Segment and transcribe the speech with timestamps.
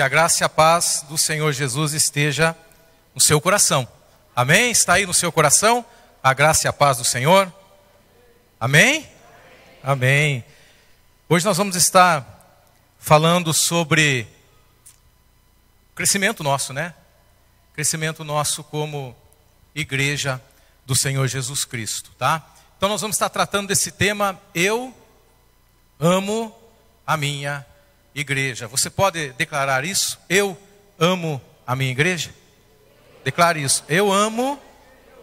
[0.00, 2.56] Que a graça e a paz do Senhor Jesus esteja
[3.14, 3.86] no seu coração.
[4.34, 4.70] Amém?
[4.70, 5.84] Está aí no seu coração
[6.22, 7.52] a graça e a paz do Senhor?
[8.58, 9.06] Amém?
[9.82, 10.42] Amém.
[11.28, 12.64] Hoje nós vamos estar
[12.98, 14.26] falando sobre
[15.94, 16.94] crescimento nosso, né?
[17.74, 19.14] Crescimento nosso como
[19.74, 20.40] igreja
[20.86, 22.42] do Senhor Jesus Cristo, tá?
[22.78, 24.94] Então nós vamos estar tratando desse tema eu
[25.98, 26.58] amo
[27.06, 27.66] a minha
[28.14, 28.66] igreja.
[28.68, 30.18] Você pode declarar isso?
[30.28, 30.56] Eu
[30.98, 32.34] amo a minha igreja?
[33.24, 33.84] Declare isso.
[33.88, 34.58] Eu amo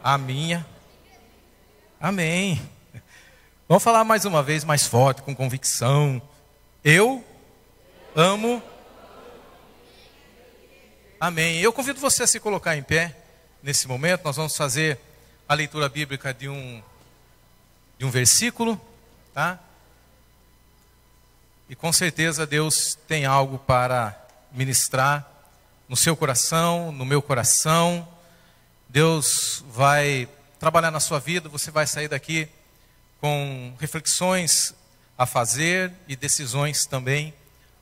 [0.03, 0.65] a minha.
[1.99, 2.61] Amém.
[3.67, 6.21] Vamos falar mais uma vez, mais forte, com convicção.
[6.83, 7.23] Eu
[8.15, 8.61] amo.
[11.19, 11.59] Amém.
[11.59, 13.15] Eu convido você a se colocar em pé
[13.61, 14.23] nesse momento.
[14.23, 14.99] Nós vamos fazer
[15.49, 16.81] a leitura bíblica de um
[17.97, 18.79] de um versículo,
[19.33, 19.59] tá?
[21.69, 24.17] E com certeza Deus tem algo para
[24.53, 25.29] ministrar
[25.89, 28.07] no seu coração, no meu coração.
[28.87, 30.29] Deus vai
[30.59, 32.47] trabalhar na sua vida, você vai sair daqui
[33.19, 34.73] com reflexões
[35.17, 37.33] a fazer e decisões também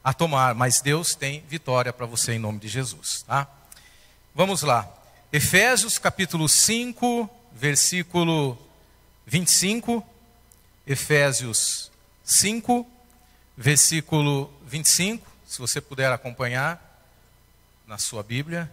[0.04, 3.48] a tomar, mas Deus tem vitória para você em nome de Jesus, tá?
[4.34, 4.92] Vamos lá.
[5.32, 8.58] Efésios capítulo 5, versículo
[9.26, 10.06] 25.
[10.88, 11.92] Efésios
[12.24, 12.88] 5,
[13.58, 16.82] versículo 25, se você puder acompanhar
[17.88, 18.72] na sua Bíblia.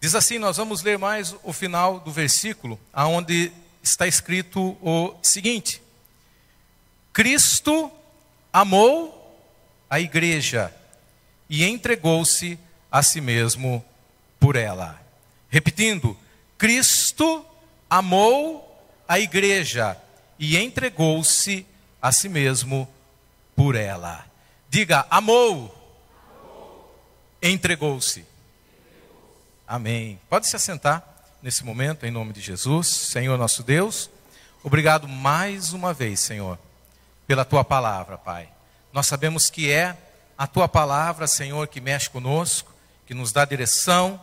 [0.00, 5.82] Diz assim: Nós vamos ler mais o final do versículo, aonde está escrito o seguinte:
[7.12, 7.90] Cristo
[8.52, 9.16] amou
[9.88, 10.74] a igreja
[11.48, 12.58] e entregou-se
[12.90, 13.84] a si mesmo
[14.38, 15.00] por ela.
[15.48, 16.16] Repetindo,
[16.56, 17.44] Cristo
[17.88, 18.66] amou
[19.06, 19.96] a igreja
[20.38, 21.66] e entregou-se
[22.00, 22.99] a si mesmo por
[23.74, 24.24] ela.
[24.68, 25.74] Diga, amou,
[27.42, 28.24] entregou-se.
[29.66, 30.18] Amém.
[30.28, 31.04] Pode se assentar
[31.42, 32.86] nesse momento, em nome de Jesus.
[32.88, 34.10] Senhor nosso Deus,
[34.64, 36.58] obrigado mais uma vez, Senhor,
[37.26, 38.48] pela tua palavra, Pai.
[38.92, 39.96] Nós sabemos que é
[40.36, 42.72] a tua palavra, Senhor, que mexe conosco,
[43.06, 44.20] que nos dá direção,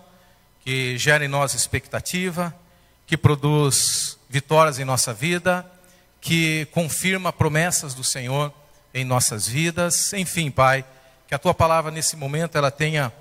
[0.61, 2.53] que gera em nós expectativa,
[3.05, 5.65] que produz vitórias em nossa vida,
[6.19, 8.51] que confirma promessas do Senhor
[8.97, 10.13] em nossas vidas.
[10.13, 10.83] Enfim, Pai,
[11.27, 13.13] que a tua palavra nesse momento ela tenha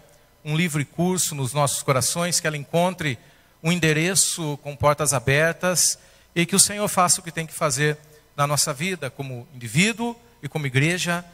[0.44, 3.18] um livre curso nos nossos corações, que ela encontre
[3.62, 5.98] um endereço com portas abertas
[6.34, 7.98] e que o Senhor faça o que tem que fazer
[8.36, 11.24] na nossa vida como indivíduo e como igreja,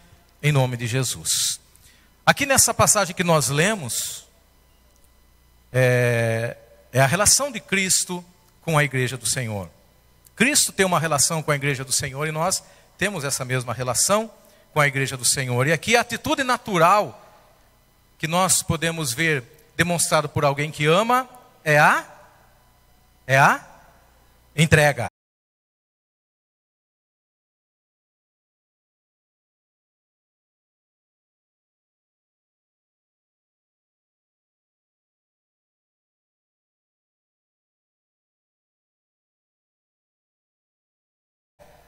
[0.43, 1.61] em nome de Jesus.
[2.25, 4.27] Aqui nessa passagem que nós lemos,
[5.73, 6.57] é,
[6.93, 8.25] é a relação de Cristo
[8.63, 9.69] com a igreja do Senhor.
[10.35, 12.63] Cristo tem uma relação com a igreja do Senhor e nós
[12.97, 14.31] temos essa mesma relação
[14.73, 15.67] com a igreja do Senhor.
[15.67, 17.19] E aqui a atitude natural
[18.19, 19.45] que nós podemos ver
[19.77, 21.29] demonstrado por alguém que ama
[21.65, 22.05] é a
[23.27, 23.61] é a
[24.57, 25.12] entrega.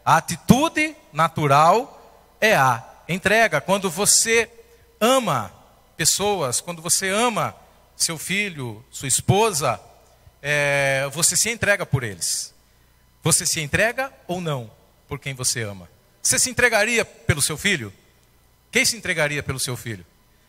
[0.05, 3.61] A atitude natural é a entrega.
[3.61, 4.51] Quando você
[5.01, 5.53] ama
[5.97, 7.55] pessoas, quando você ama
[7.97, 9.81] seu filho, sua esposa,
[10.43, 12.53] é, você se entrega por eles.
[13.23, 14.71] Você se entrega ou não
[15.09, 15.89] por quem você ama?
[16.23, 17.93] Você se entregaria pelo seu filho?
[18.71, 20.05] Quem se entregaria pelo seu filho?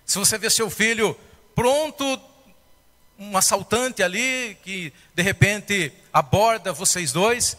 [0.06, 1.18] Se você vê seu filho
[1.54, 2.20] pronto,
[3.18, 7.58] um assaltante ali que de repente aborda vocês dois,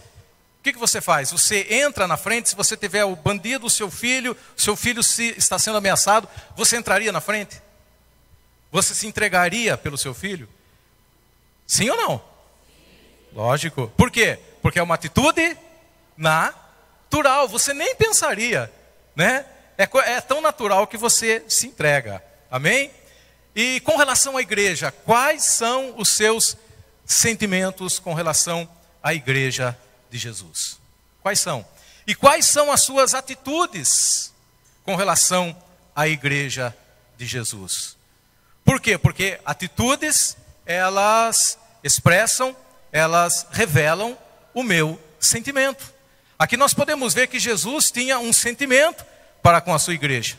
[0.66, 1.31] que, que você faz?
[1.31, 5.33] Você entra na frente, se você tiver o bandido, o seu filho, seu filho se,
[5.39, 7.63] está sendo ameaçado, você entraria na frente?
[8.72, 10.48] Você se entregaria pelo seu filho?
[11.68, 12.24] Sim ou não?
[13.33, 13.92] Lógico.
[13.97, 14.41] Por quê?
[14.60, 15.57] Porque é uma atitude
[16.16, 17.47] natural.
[17.47, 18.72] Você nem pensaria,
[19.15, 19.47] né?
[19.78, 22.21] É, é tão natural que você se entrega.
[22.51, 22.91] Amém?
[23.54, 26.57] E com relação à igreja, quais são os seus
[27.04, 28.69] sentimentos com relação
[29.01, 29.78] à igreja
[30.10, 30.78] de Jesus.
[31.22, 31.66] Quais são?
[32.06, 34.32] E quais são as suas atitudes
[34.84, 35.56] com relação
[35.94, 36.76] à igreja
[37.16, 37.97] de Jesus?
[38.64, 38.97] Por quê?
[38.97, 42.56] Porque atitudes, elas expressam,
[42.92, 44.16] elas revelam
[44.54, 45.92] o meu sentimento.
[46.38, 49.04] Aqui nós podemos ver que Jesus tinha um sentimento
[49.42, 50.38] para com a sua igreja.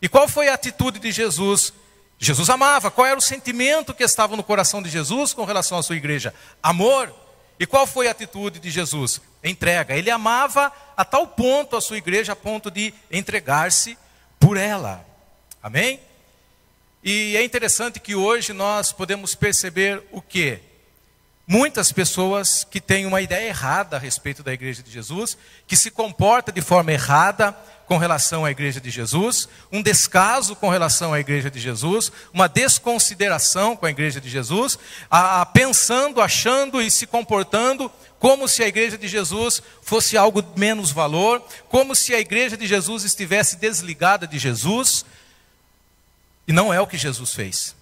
[0.00, 1.72] E qual foi a atitude de Jesus?
[2.18, 2.90] Jesus amava.
[2.90, 6.34] Qual era o sentimento que estava no coração de Jesus com relação à sua igreja?
[6.62, 7.23] Amor.
[7.58, 9.20] E qual foi a atitude de Jesus?
[9.42, 9.96] Entrega.
[9.96, 13.96] Ele amava a tal ponto a sua igreja, a ponto de entregar-se
[14.40, 15.04] por ela.
[15.62, 16.00] Amém?
[17.02, 20.58] E é interessante que hoje nós podemos perceber o que?
[21.46, 25.36] Muitas pessoas que têm uma ideia errada a respeito da igreja de Jesus,
[25.66, 27.52] que se comporta de forma errada
[27.86, 32.48] com relação à igreja de Jesus, um descaso com relação à igreja de Jesus, uma
[32.48, 34.78] desconsideração com a igreja de Jesus,
[35.10, 40.42] a, a, pensando, achando e se comportando como se a igreja de Jesus fosse algo
[40.56, 45.04] menos valor, como se a igreja de Jesus estivesse desligada de Jesus,
[46.48, 47.76] e não é o que Jesus fez.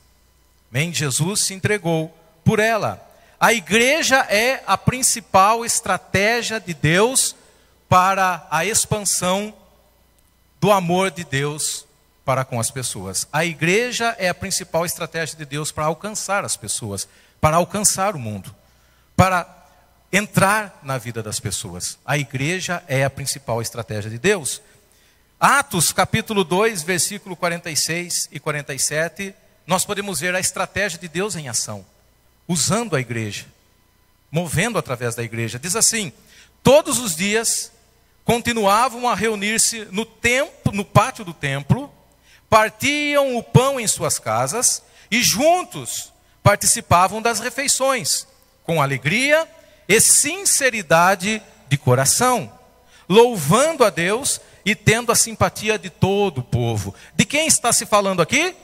[0.68, 0.92] Amém?
[0.92, 2.12] Jesus se entregou
[2.44, 3.11] por ela.
[3.42, 7.34] A igreja é a principal estratégia de Deus
[7.88, 9.52] para a expansão
[10.60, 11.84] do amor de Deus
[12.24, 13.26] para com as pessoas.
[13.32, 17.08] A igreja é a principal estratégia de Deus para alcançar as pessoas,
[17.40, 18.54] para alcançar o mundo,
[19.16, 19.44] para
[20.12, 21.98] entrar na vida das pessoas.
[22.06, 24.62] A igreja é a principal estratégia de Deus.
[25.40, 29.34] Atos capítulo 2, versículo 46 e 47,
[29.66, 31.84] nós podemos ver a estratégia de Deus em ação,
[32.48, 33.46] usando a igreja,
[34.30, 35.58] movendo através da igreja.
[35.58, 36.12] Diz assim:
[36.62, 37.72] todos os dias
[38.24, 41.92] continuavam a reunir-se no templo, no pátio do templo,
[42.48, 46.12] partiam o pão em suas casas e juntos
[46.42, 48.26] participavam das refeições,
[48.64, 49.48] com alegria
[49.88, 52.52] e sinceridade de coração,
[53.08, 56.94] louvando a Deus e tendo a simpatia de todo o povo.
[57.14, 58.54] De quem está se falando aqui?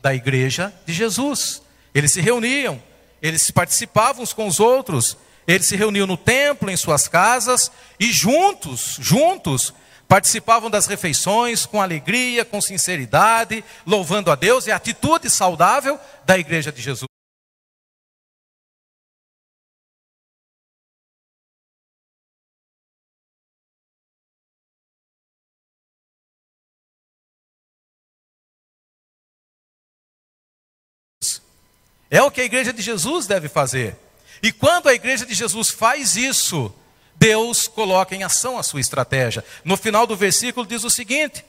[0.00, 1.62] Da igreja de Jesus.
[1.94, 2.82] Eles se reuniam,
[3.22, 5.16] eles participavam uns com os outros,
[5.46, 9.72] eles se reuniam no templo, em suas casas, e juntos, juntos,
[10.08, 16.36] participavam das refeições com alegria, com sinceridade, louvando a Deus, é a atitude saudável da
[16.36, 17.11] igreja de Jesus.
[32.12, 33.96] É o que a igreja de Jesus deve fazer.
[34.42, 36.70] E quando a igreja de Jesus faz isso,
[37.14, 39.42] Deus coloca em ação a sua estratégia.
[39.64, 41.42] No final do versículo diz o seguinte: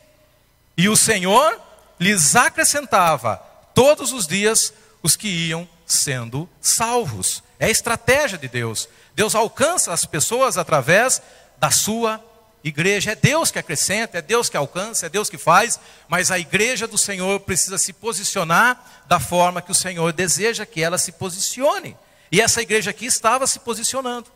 [0.78, 1.60] E o Senhor
[2.00, 3.36] lhes acrescentava
[3.76, 4.74] todos os dias
[5.04, 7.44] os que iam sendo salvos.
[7.60, 8.88] É a estratégia de Deus.
[9.14, 11.22] Deus alcança as pessoas através
[11.58, 12.24] da sua
[12.64, 13.12] igreja.
[13.12, 16.88] É Deus que acrescenta, é Deus que alcança, é Deus que faz, mas a igreja
[16.88, 21.98] do Senhor precisa se posicionar da forma que o Senhor deseja que ela se posicione.
[22.32, 24.32] E essa igreja aqui estava se posicionando.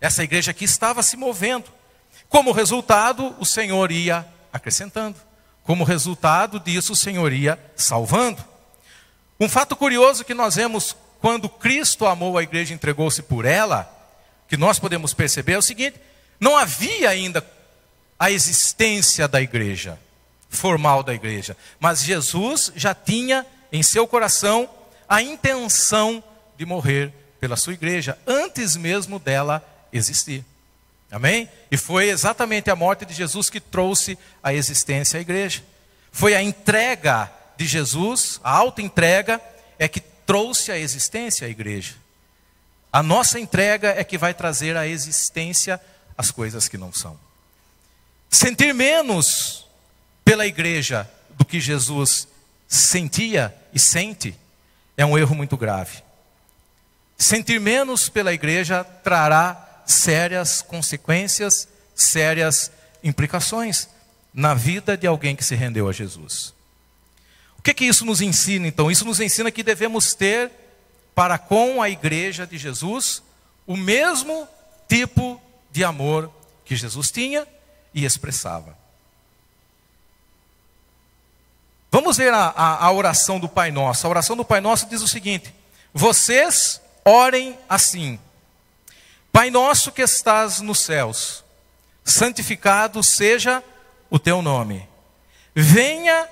[0.00, 1.66] Essa igreja aqui estava se movendo.
[2.28, 5.16] Como resultado, o Senhor ia acrescentando.
[5.62, 8.42] Como resultado disso, o Senhor ia salvando.
[9.38, 13.92] Um fato curioso que nós vemos quando Cristo amou a igreja e entregou-se por ela,
[14.48, 16.00] que nós podemos perceber é o seguinte:
[16.40, 17.40] não havia ainda
[18.18, 19.98] a existência da igreja,
[20.48, 21.56] formal da igreja.
[21.78, 24.68] Mas Jesus já tinha em seu coração
[25.08, 26.22] a intenção
[26.56, 30.44] de morrer pela sua igreja, antes mesmo dela existir.
[31.10, 31.48] Amém?
[31.70, 35.62] E foi exatamente a morte de Jesus que trouxe a existência à igreja.
[36.10, 39.40] Foi a entrega de Jesus, a auto-entrega,
[39.78, 41.94] é que trouxe a existência à igreja.
[42.92, 45.80] A nossa entrega é que vai trazer a existência
[46.16, 47.18] às coisas que não são.
[48.30, 49.66] Sentir menos
[50.24, 52.28] pela igreja do que Jesus
[52.66, 54.34] sentia e sente
[54.96, 56.02] é um erro muito grave.
[57.16, 62.70] Sentir menos pela igreja trará sérias consequências, sérias
[63.02, 63.88] implicações
[64.34, 66.52] na vida de alguém que se rendeu a Jesus.
[67.58, 68.90] O que, que isso nos ensina então?
[68.90, 70.50] Isso nos ensina que devemos ter
[71.14, 73.22] para com a igreja de Jesus
[73.66, 74.46] o mesmo
[74.88, 76.30] tipo de amor
[76.64, 77.46] que Jesus tinha
[77.94, 78.76] e expressava.
[81.90, 84.06] Vamos ver a, a, a, oração do Pai Nosso.
[84.06, 85.54] A oração do Pai Nosso diz o seguinte:
[85.92, 88.20] Vocês orem assim:
[89.32, 91.42] Pai Nosso que estás nos céus,
[92.04, 93.62] santificado seja
[94.10, 94.86] o teu nome,
[95.54, 96.28] venha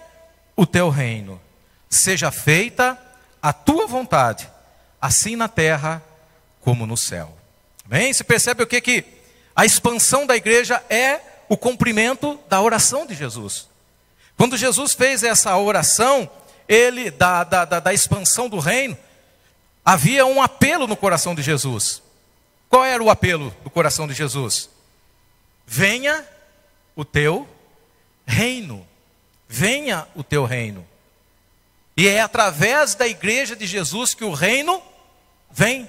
[0.55, 1.41] o teu reino,
[1.89, 2.99] seja feita
[3.41, 4.51] a tua vontade,
[5.01, 6.03] assim na terra
[6.61, 7.37] como no céu.
[7.85, 8.13] Amém?
[8.13, 9.05] Você percebe o que que
[9.55, 13.69] a expansão da igreja é o cumprimento da oração de Jesus.
[14.37, 16.31] Quando Jesus fez essa oração,
[16.69, 18.97] ele da, da, da, da expansão do reino,
[19.85, 22.03] havia um apelo no coração de Jesus.
[22.69, 24.69] Qual era o apelo do coração de Jesus?
[25.67, 26.25] Venha
[26.95, 27.49] o teu
[28.27, 28.87] reino.
[29.49, 30.87] Venha o teu reino.
[31.97, 34.83] E é através da igreja de Jesus que o reino
[35.51, 35.89] vem.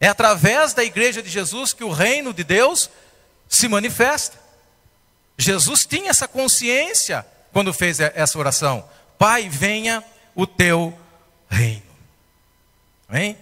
[0.00, 2.90] É através da igreja de Jesus que o reino de Deus
[3.48, 4.45] se manifesta.
[5.38, 8.88] Jesus tinha essa consciência quando fez essa oração?
[9.18, 10.02] Pai, venha
[10.34, 10.96] o teu
[11.48, 11.82] reino.
[13.08, 13.36] Amém?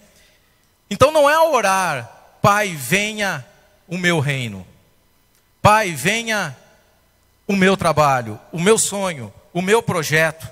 [0.89, 2.09] Então não é orar,
[2.41, 3.45] Pai, venha
[3.87, 4.65] o meu reino.
[5.61, 6.55] Pai, venha
[7.47, 10.47] o meu trabalho, o meu sonho, o meu projeto.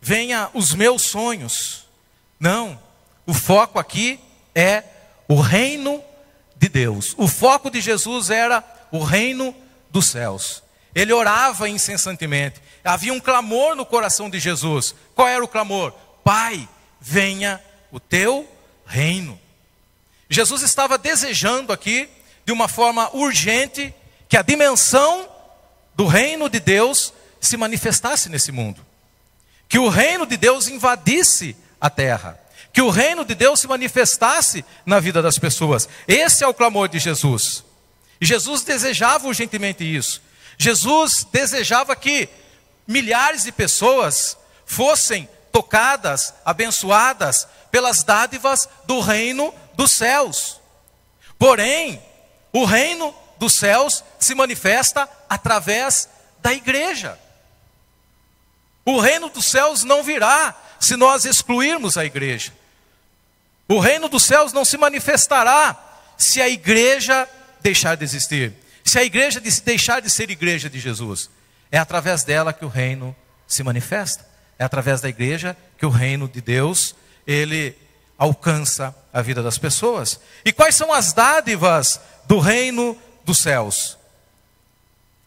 [0.00, 1.86] Venha os meus sonhos.
[2.38, 2.78] Não,
[3.24, 4.18] o foco aqui
[4.54, 4.82] é
[5.28, 6.02] o reino
[6.56, 7.14] de Deus.
[7.16, 8.60] O foco de Jesus era
[8.92, 9.54] o reino
[9.90, 10.62] dos céus.
[10.94, 12.60] Ele orava incessantemente.
[12.84, 14.94] Havia um clamor no coração de Jesus.
[15.14, 15.92] Qual era o clamor?
[16.22, 16.68] Pai,
[17.00, 18.48] venha o teu
[18.86, 19.40] reino.
[20.28, 22.08] Jesus estava desejando aqui,
[22.44, 23.94] de uma forma urgente,
[24.28, 25.28] que a dimensão
[25.94, 28.84] do reino de Deus se manifestasse nesse mundo.
[29.68, 32.38] Que o reino de Deus invadisse a terra.
[32.72, 35.88] Que o reino de Deus se manifestasse na vida das pessoas.
[36.06, 37.64] Esse é o clamor de Jesus.
[38.24, 40.22] Jesus desejava urgentemente isso.
[40.56, 42.28] Jesus desejava que
[42.86, 50.60] milhares de pessoas fossem tocadas, abençoadas pelas dádivas do reino dos céus.
[51.36, 52.00] Porém,
[52.52, 57.18] o reino dos céus se manifesta através da igreja.
[58.84, 62.52] O reino dos céus não virá se nós excluirmos a igreja.
[63.68, 65.76] O reino dos céus não se manifestará
[66.16, 67.28] se a igreja
[67.62, 68.52] deixar de existir.
[68.84, 71.30] Se a igreja deixar de ser igreja de Jesus.
[71.70, 73.16] É através dela que o reino
[73.46, 74.26] se manifesta.
[74.58, 76.94] É através da igreja que o reino de Deus,
[77.26, 77.76] ele
[78.18, 80.20] alcança a vida das pessoas.
[80.44, 83.96] E quais são as dádivas do reino dos céus?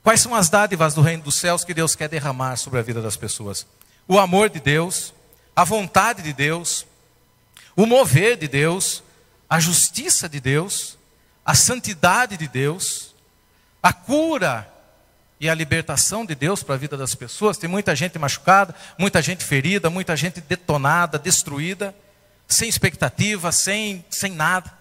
[0.04, 3.01] Quais são as dádivas do reino dos céus que Deus quer derramar sobre a vida
[3.01, 3.65] das pessoas?
[4.08, 5.13] O amor de Deus,
[5.56, 6.86] a vontade de Deus,
[7.75, 9.04] o mover de Deus,
[9.50, 10.98] a justiça de Deus,
[11.46, 13.14] a santidade de Deus,
[13.82, 14.68] a cura
[15.40, 17.58] e a libertação de Deus para a vida das pessoas.
[17.58, 21.94] Tem muita gente machucada, muita gente ferida, muita gente detonada, destruída
[22.48, 24.72] sem expectativa, sem, sem nada.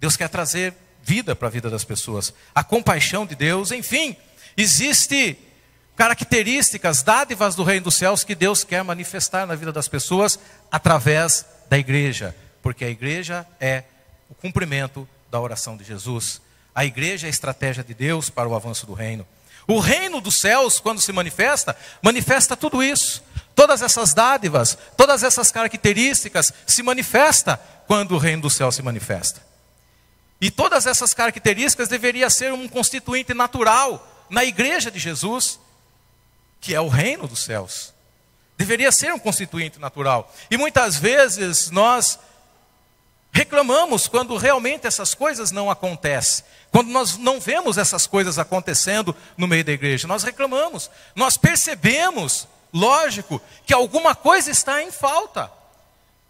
[0.00, 2.32] Deus quer trazer vida para a vida das pessoas.
[2.54, 4.16] A compaixão de Deus, enfim,
[4.56, 5.38] existe
[5.96, 10.38] características, dádivas do reino dos céus que Deus quer manifestar na vida das pessoas
[10.70, 13.84] através da igreja, porque a igreja é
[14.28, 16.40] o cumprimento da oração de Jesus.
[16.74, 19.26] A igreja é a estratégia de Deus para o avanço do reino.
[19.66, 23.22] O reino dos céus, quando se manifesta, manifesta tudo isso.
[23.54, 29.42] Todas essas dádivas, todas essas características se manifesta quando o reino do céu se manifesta.
[30.40, 35.58] E todas essas características deveriam ser um constituinte natural na igreja de Jesus,
[36.60, 37.92] que é o reino dos céus.
[38.56, 40.32] Deveria ser um constituinte natural.
[40.50, 42.18] E muitas vezes nós
[43.38, 46.44] reclamamos quando realmente essas coisas não acontecem.
[46.72, 50.90] Quando nós não vemos essas coisas acontecendo no meio da igreja, nós reclamamos.
[51.14, 55.52] Nós percebemos lógico que alguma coisa está em falta.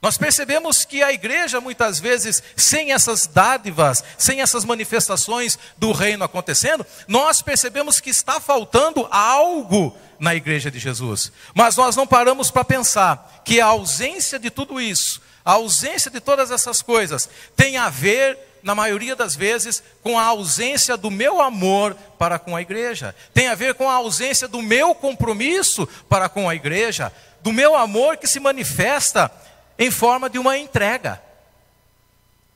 [0.01, 6.23] Nós percebemos que a igreja, muitas vezes, sem essas dádivas, sem essas manifestações do reino
[6.23, 11.33] acontecendo, nós percebemos que está faltando algo na igreja de Jesus.
[11.53, 16.21] Mas nós não paramos para pensar que a ausência de tudo isso, a ausência de
[16.21, 21.41] todas essas coisas, tem a ver na maioria das vezes, com a ausência do meu
[21.41, 26.29] amor para com a igreja, tem a ver com a ausência do meu compromisso para
[26.29, 29.31] com a igreja, do meu amor que se manifesta
[29.79, 31.23] em forma de uma entrega.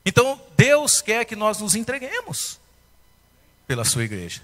[0.05, 2.59] Então, Deus quer que nós nos entreguemos
[3.65, 4.41] pela sua igreja.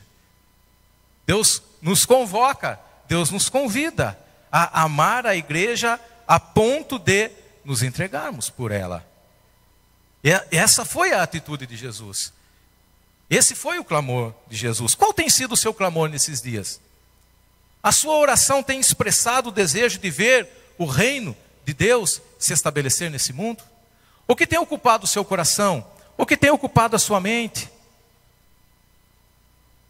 [1.25, 4.17] Deus nos convoca, Deus nos convida
[4.51, 7.31] a amar a igreja a ponto de
[7.63, 9.05] nos entregarmos por ela.
[10.51, 12.33] Essa foi a atitude de Jesus.
[13.29, 14.95] Esse foi o clamor de Jesus.
[14.95, 16.81] Qual tem sido o seu clamor nesses dias?
[17.81, 21.35] A sua oração tem expressado o desejo de ver o reino
[21.69, 23.63] de Deus se estabelecer nesse mundo?
[24.27, 25.85] O que tem ocupado o seu coração?
[26.17, 27.69] O que tem ocupado a sua mente?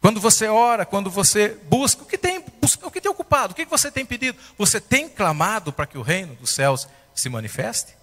[0.00, 2.44] Quando você ora, quando você busca, o que tem,
[2.82, 3.52] o que tem ocupado?
[3.52, 4.38] O que você tem pedido?
[4.58, 7.94] Você tem clamado para que o reino dos céus se manifeste?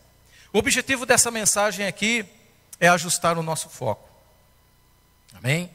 [0.52, 2.26] O objetivo dessa mensagem aqui
[2.80, 4.10] é ajustar o nosso foco.
[5.34, 5.70] Amém?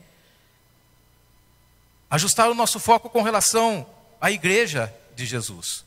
[2.10, 3.86] Ajustar o nosso foco com relação
[4.20, 5.84] à igreja de Jesus,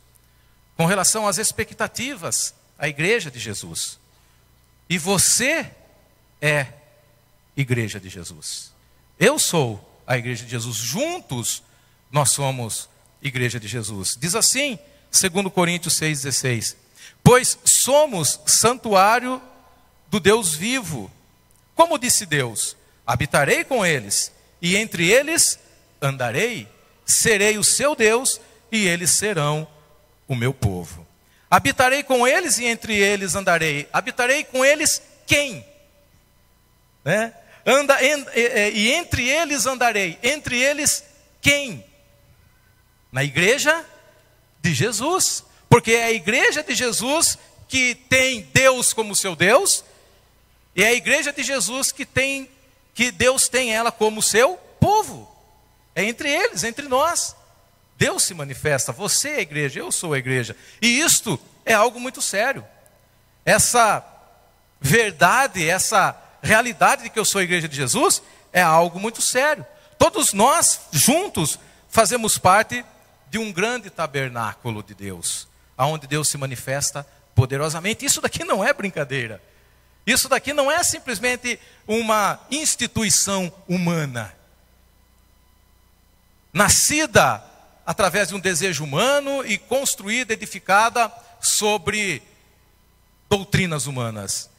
[0.75, 4.00] com relação às expectativas à igreja de Jesus.
[4.89, 5.72] E você
[6.41, 6.67] é
[7.55, 8.74] igreja de Jesus.
[9.20, 10.77] Eu sou a igreja de Jesus.
[10.77, 11.63] Juntos
[12.12, 12.89] nós somos
[13.22, 14.17] igreja de Jesus.
[14.20, 14.77] Diz assim,
[15.10, 16.86] segundo Coríntios 6:16
[17.25, 19.41] pois somos santuário
[20.12, 21.12] do Deus vivo.
[21.74, 25.58] Como disse Deus: habitarei com eles, e entre eles
[26.00, 26.67] andarei,
[27.03, 28.39] serei o seu Deus
[28.72, 29.67] e eles serão
[30.27, 31.05] o meu povo.
[31.50, 33.88] Habitarei com eles e entre eles andarei.
[33.94, 35.65] Habitarei com eles quem?
[37.03, 37.34] Né?
[37.65, 40.20] Anda, en, e, e entre eles andarei.
[40.22, 41.03] Entre eles
[41.41, 41.86] quem?
[43.12, 43.86] Na igreja
[44.62, 45.44] de Jesus.
[45.70, 49.84] Porque é a igreja de Jesus que tem Deus como seu Deus,
[50.75, 52.50] e é a igreja de Jesus que tem
[52.94, 55.29] que Deus tem ela como seu povo.
[55.94, 57.36] É entre eles, entre nós.
[57.97, 60.55] Deus se manifesta, você é a igreja, eu sou a igreja.
[60.81, 62.65] E isto é algo muito sério.
[63.45, 64.05] Essa
[64.81, 68.21] verdade, essa realidade de que eu sou a igreja de Jesus
[68.51, 69.65] é algo muito sério.
[69.97, 71.57] Todos nós juntos
[71.89, 72.85] fazemos parte
[73.29, 75.47] de um grande tabernáculo de Deus,
[75.77, 78.05] aonde Deus se manifesta poderosamente.
[78.05, 79.41] Isso daqui não é brincadeira.
[80.05, 84.33] Isso daqui não é simplesmente uma instituição humana.
[86.53, 87.43] Nascida
[87.85, 92.21] através de um desejo humano e construída, edificada sobre
[93.29, 94.49] doutrinas humanas.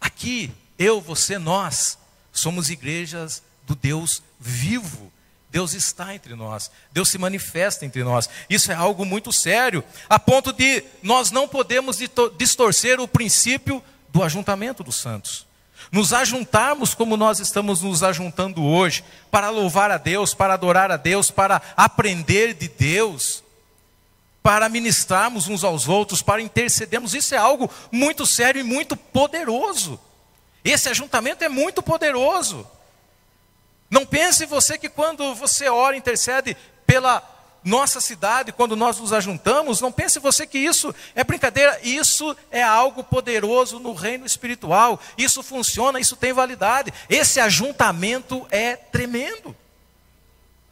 [0.00, 1.98] Aqui, eu, você, nós,
[2.32, 5.12] somos igrejas do Deus vivo.
[5.50, 8.28] Deus está entre nós, Deus se manifesta entre nós.
[8.50, 11.96] Isso é algo muito sério, a ponto de nós não podemos
[12.36, 15.46] distorcer o princípio do ajuntamento dos santos.
[15.90, 20.96] Nos ajuntarmos como nós estamos nos ajuntando hoje, para louvar a Deus, para adorar a
[20.96, 23.42] Deus, para aprender de Deus,
[24.42, 29.98] para ministrarmos uns aos outros, para intercedermos, isso é algo muito sério e muito poderoso.
[30.64, 32.66] Esse ajuntamento é muito poderoso.
[33.90, 37.22] Não pense você que quando você ora, intercede pela
[37.64, 42.62] nossa cidade, quando nós nos ajuntamos, não pense você que isso é brincadeira, isso é
[42.62, 49.56] algo poderoso no reino espiritual, isso funciona, isso tem validade, esse ajuntamento é tremendo,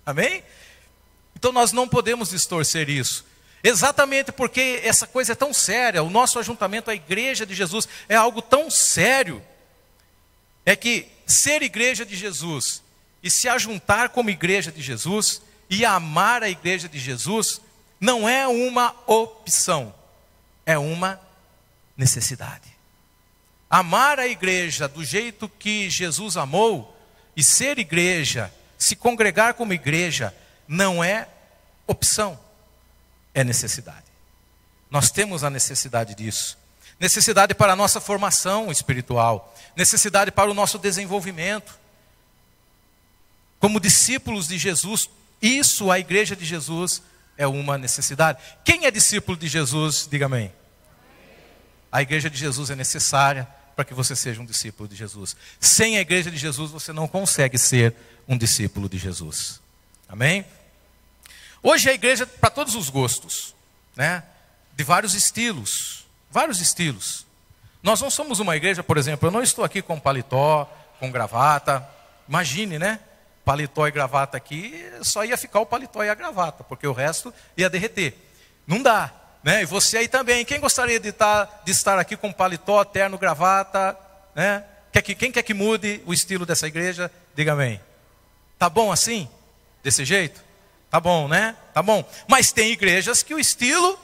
[0.04, 0.44] amém?
[1.34, 3.24] Então nós não podemos distorcer isso,
[3.64, 8.16] exatamente porque essa coisa é tão séria, o nosso ajuntamento, a igreja de Jesus, é
[8.16, 9.42] algo tão sério,
[10.66, 12.82] é que ser igreja de Jesus
[13.22, 17.60] e se ajuntar como igreja de Jesus e amar a igreja de Jesus
[18.00, 19.94] não é uma opção,
[20.66, 21.20] é uma
[21.96, 22.72] necessidade.
[23.70, 26.96] Amar a igreja do jeito que Jesus amou
[27.36, 30.34] e ser igreja, se congregar como igreja,
[30.66, 31.28] não é
[31.86, 32.38] opção,
[33.32, 34.04] é necessidade.
[34.90, 36.58] Nós temos a necessidade disso.
[37.00, 41.78] Necessidade para a nossa formação espiritual, necessidade para o nosso desenvolvimento,
[43.58, 45.08] como discípulos de Jesus,
[45.48, 47.02] isso a igreja de Jesus
[47.36, 48.38] é uma necessidade.
[48.64, 50.52] Quem é discípulo de Jesus, diga amém.
[51.90, 55.36] A igreja de Jesus é necessária para que você seja um discípulo de Jesus.
[55.58, 57.94] Sem a igreja de Jesus, você não consegue ser
[58.28, 59.60] um discípulo de Jesus.
[60.08, 60.44] Amém?
[61.62, 63.54] Hoje a igreja para todos os gostos,
[63.96, 64.22] né?
[64.74, 67.26] De vários estilos, vários estilos.
[67.82, 70.64] Nós não somos uma igreja, por exemplo, eu não estou aqui com paletó,
[71.00, 71.86] com gravata.
[72.28, 73.00] Imagine, né?
[73.44, 77.32] Paletó e gravata aqui, só ia ficar o paletó e a gravata, porque o resto
[77.56, 78.14] ia derreter.
[78.66, 79.12] Não dá.
[79.42, 79.62] Né?
[79.62, 83.18] E você aí também, quem gostaria de estar, tá, de estar aqui com paletó, terno,
[83.18, 83.98] gravata?
[84.34, 84.64] Né?
[84.92, 87.10] Quer que, quem quer que mude o estilo dessa igreja?
[87.34, 87.80] Diga amém.
[88.58, 89.28] Tá bom assim?
[89.82, 90.40] Desse jeito?
[90.88, 91.56] Tá bom, né?
[91.74, 92.08] Tá bom.
[92.28, 93.98] Mas tem igrejas que o estilo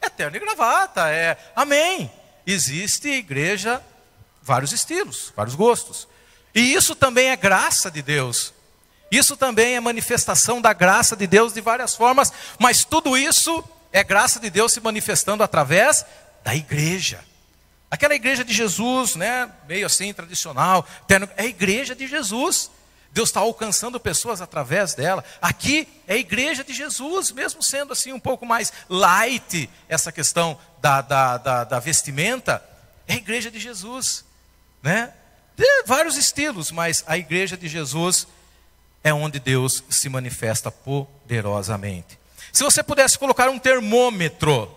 [0.00, 2.10] é terno e gravata, é amém.
[2.46, 3.80] Existe igreja,
[4.42, 6.08] vários estilos, vários gostos.
[6.54, 8.52] E isso também é graça de Deus.
[9.10, 14.04] Isso também é manifestação da graça de Deus de várias formas, mas tudo isso é
[14.04, 16.04] graça de Deus se manifestando através
[16.44, 17.24] da igreja.
[17.90, 20.86] Aquela igreja de Jesus, né, meio assim tradicional,
[21.36, 22.70] é a igreja de Jesus.
[23.12, 25.24] Deus está alcançando pessoas através dela.
[25.42, 30.56] Aqui é a igreja de Jesus, mesmo sendo assim um pouco mais light essa questão
[30.80, 32.64] da, da, da, da vestimenta,
[33.08, 34.24] é a igreja de Jesus,
[34.80, 35.12] né?
[35.56, 38.28] De vários estilos, mas a igreja de Jesus
[39.02, 42.18] é onde Deus se manifesta poderosamente.
[42.52, 44.70] Se você pudesse colocar um termômetro,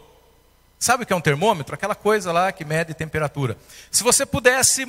[0.79, 1.75] sabe o que é um termômetro?
[1.75, 3.57] Aquela coisa lá que mede temperatura.
[3.91, 4.85] Se você pudesse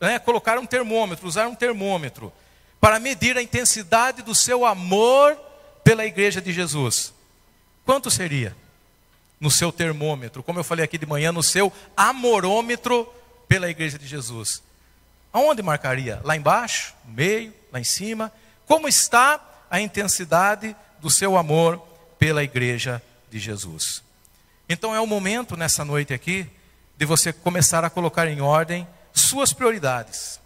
[0.00, 2.32] né, colocar um termômetro, usar um termômetro,
[2.80, 5.36] para medir a intensidade do seu amor
[5.82, 7.12] pela igreja de Jesus,
[7.84, 8.54] quanto seria?
[9.40, 13.06] No seu termômetro, como eu falei aqui de manhã, no seu amorômetro
[13.46, 14.62] pela igreja de Jesus.
[15.32, 16.20] Aonde marcaria?
[16.24, 16.94] Lá embaixo?
[17.04, 17.52] No meio?
[17.70, 18.32] Lá em cima?
[18.66, 21.78] Como está a intensidade do seu amor
[22.18, 23.00] pela igreja
[23.30, 24.02] de Jesus?
[24.68, 26.50] Então é o momento nessa noite aqui
[26.96, 30.40] de você começar a colocar em ordem suas prioridades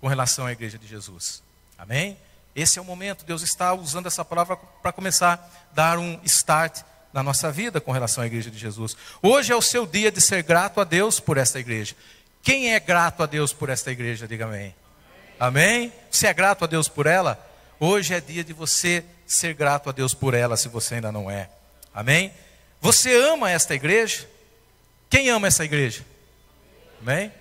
[0.00, 1.42] com relação à igreja de Jesus.
[1.76, 2.16] Amém?
[2.54, 6.82] Esse é o momento, Deus está usando essa palavra para começar a dar um start
[7.12, 8.96] na nossa vida com relação à igreja de Jesus.
[9.22, 11.96] Hoje é o seu dia de ser grato a Deus por esta igreja.
[12.42, 14.74] Quem é grato a Deus por esta igreja, diga amém.
[15.42, 15.92] Amém?
[16.08, 17.36] Você é grato a Deus por ela?
[17.80, 21.28] Hoje é dia de você ser grato a Deus por ela, se você ainda não
[21.28, 21.50] é.
[21.92, 22.32] Amém?
[22.80, 24.24] Você ama esta igreja?
[25.10, 26.06] Quem ama essa igreja?
[27.00, 27.32] Amém?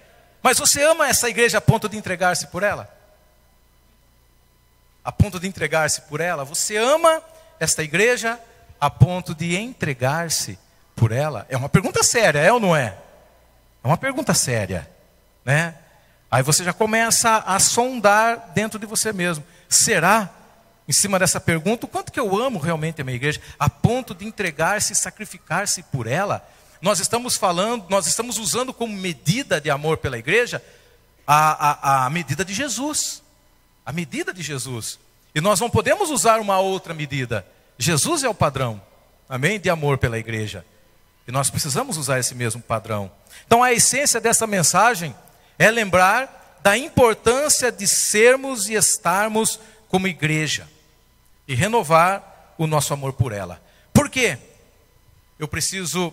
[0.41, 2.91] Mas você ama essa igreja a ponto de entregar-se por ela?
[5.05, 6.43] A ponto de entregar-se por ela?
[6.43, 7.21] Você ama
[7.59, 8.39] esta igreja
[8.79, 10.57] a ponto de entregar-se
[10.95, 11.45] por ela?
[11.49, 12.97] É uma pergunta séria, é ou não é?
[13.83, 14.89] É uma pergunta séria,
[15.45, 15.75] né?
[16.31, 19.43] Aí você já começa a sondar dentro de você mesmo.
[19.67, 20.29] Será,
[20.87, 24.15] em cima dessa pergunta, o quanto que eu amo realmente a minha igreja, a ponto
[24.15, 26.41] de entregar-se e sacrificar-se por ela?
[26.81, 30.63] Nós estamos falando, nós estamos usando como medida de amor pela igreja
[31.27, 33.21] a, a, a medida de Jesus.
[33.85, 34.97] A medida de Jesus.
[35.35, 37.45] E nós não podemos usar uma outra medida.
[37.77, 38.81] Jesus é o padrão,
[39.27, 39.59] amém?
[39.59, 40.65] De amor pela igreja.
[41.27, 43.11] E nós precisamos usar esse mesmo padrão.
[43.45, 45.13] Então a essência dessa mensagem
[45.61, 50.67] é lembrar da importância de sermos e estarmos como igreja
[51.47, 53.61] e renovar o nosso amor por ela.
[53.93, 54.39] Por quê?
[55.37, 56.11] Eu preciso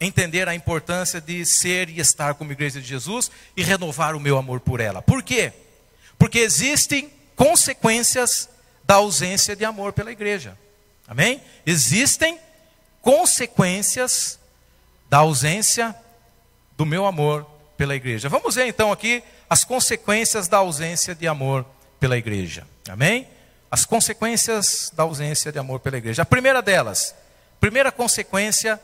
[0.00, 4.36] entender a importância de ser e estar como igreja de Jesus e renovar o meu
[4.36, 5.00] amor por ela.
[5.00, 5.52] Por quê?
[6.18, 8.48] Porque existem consequências
[8.82, 10.58] da ausência de amor pela igreja.
[11.06, 11.40] Amém?
[11.64, 12.40] Existem
[13.00, 14.36] consequências
[15.08, 15.94] da ausência
[16.76, 18.28] do meu amor pela igreja.
[18.28, 21.64] Vamos ver então aqui as consequências da ausência de amor
[21.98, 22.66] pela igreja.
[22.86, 23.26] Amém?
[23.70, 26.20] As consequências da ausência de amor pela igreja.
[26.20, 27.14] A primeira delas,
[27.58, 28.78] primeira consequência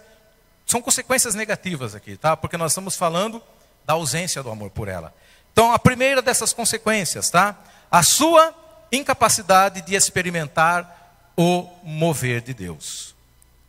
[0.64, 2.34] são consequências negativas aqui, tá?
[2.38, 3.42] Porque nós estamos falando
[3.84, 5.12] da ausência do amor por ela.
[5.52, 7.54] Então, a primeira dessas consequências, tá?
[7.90, 8.54] A sua
[8.90, 13.14] incapacidade de experimentar o mover de Deus.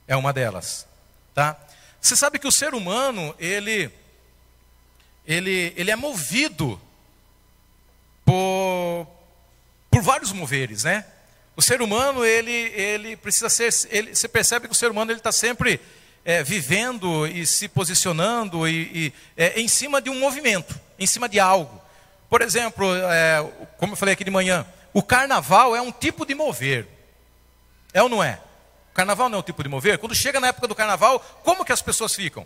[0.07, 0.87] É uma delas,
[1.35, 1.57] tá?
[1.99, 3.91] Você sabe que o ser humano, ele
[5.27, 6.79] ele ele é movido
[8.25, 9.07] por
[9.91, 11.05] por vários moveres, né?
[11.55, 15.31] O ser humano, ele ele precisa ser, ele, você percebe que o ser humano está
[15.31, 15.81] sempre
[16.23, 21.27] é, vivendo e se posicionando e, e é, em cima de um movimento, em cima
[21.27, 21.81] de algo.
[22.29, 26.35] Por exemplo, é, como eu falei aqui de manhã, o carnaval é um tipo de
[26.35, 26.87] mover.
[27.93, 28.39] É ou não é?
[28.91, 29.97] O carnaval não é um tipo de mover.
[29.97, 32.45] Quando chega na época do carnaval, como que as pessoas ficam?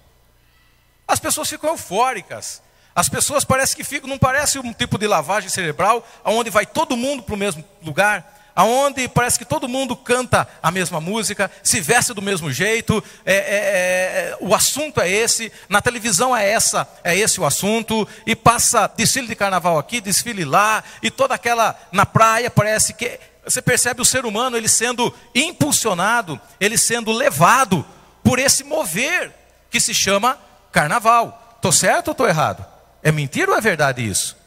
[1.07, 2.61] As pessoas ficam eufóricas.
[2.95, 6.97] As pessoas parecem que ficam, não parece um tipo de lavagem cerebral, onde vai todo
[6.97, 11.79] mundo para o mesmo lugar aonde parece que todo mundo canta a mesma música, se
[11.79, 16.87] veste do mesmo jeito, é, é, é, o assunto é esse, na televisão é essa,
[17.03, 21.79] é esse o assunto, e passa desfile de carnaval aqui, desfile lá, e toda aquela
[21.91, 27.85] na praia parece que você percebe o ser humano ele sendo impulsionado, ele sendo levado
[28.23, 29.31] por esse mover
[29.69, 30.37] que se chama
[30.71, 31.55] carnaval.
[31.55, 32.70] Estou certo ou estou errado?
[33.03, 34.37] É mentira ou é verdade isso?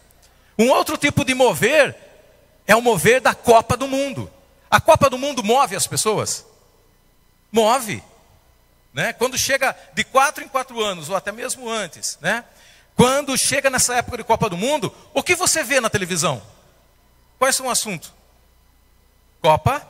[0.58, 1.96] Um outro tipo de mover
[2.66, 4.30] é o mover da Copa do Mundo.
[4.70, 6.44] A Copa do Mundo move as pessoas?
[7.50, 8.02] Move.
[8.92, 9.12] Né?
[9.12, 12.44] Quando chega de quatro em quatro anos, ou até mesmo antes, né?
[12.96, 16.40] quando chega nessa época de Copa do Mundo, o que você vê na televisão?
[17.38, 18.12] Quais são o assunto?
[19.42, 19.86] Copa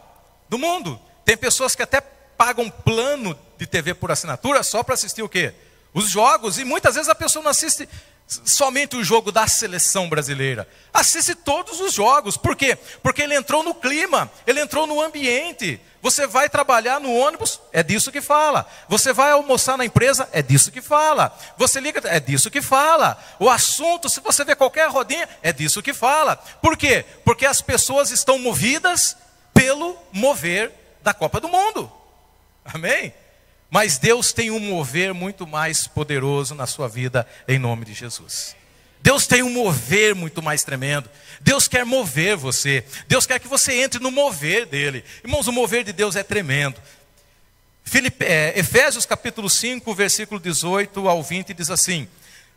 [0.48, 1.00] do Mundo.
[1.24, 5.54] Tem pessoas que até pagam plano de TV por assinatura só para assistir o quê?
[5.92, 7.88] Os jogos, e muitas vezes a pessoa não assiste
[8.26, 10.68] somente o jogo da seleção brasileira.
[10.92, 12.36] Assiste todos os jogos.
[12.36, 12.76] Por quê?
[13.02, 15.80] Porque ele entrou no clima, ele entrou no ambiente.
[16.00, 18.66] Você vai trabalhar no ônibus, é disso que fala.
[18.88, 21.36] Você vai almoçar na empresa, é disso que fala.
[21.56, 23.18] Você liga, é disso que fala.
[23.38, 26.36] O assunto, se você vê qualquer rodinha, é disso que fala.
[26.36, 27.04] Por quê?
[27.24, 29.16] Porque as pessoas estão movidas
[29.52, 31.90] pelo mover da Copa do Mundo.
[32.64, 33.12] Amém?
[33.74, 38.54] Mas Deus tem um mover muito mais poderoso na sua vida, em nome de Jesus.
[39.02, 41.10] Deus tem um mover muito mais tremendo.
[41.40, 42.84] Deus quer mover você.
[43.08, 45.04] Deus quer que você entre no mover dele.
[45.24, 46.80] Irmãos, o mover de Deus é tremendo.
[47.82, 52.06] Filipe, é, Efésios capítulo 5, versículo 18 ao 20 diz assim: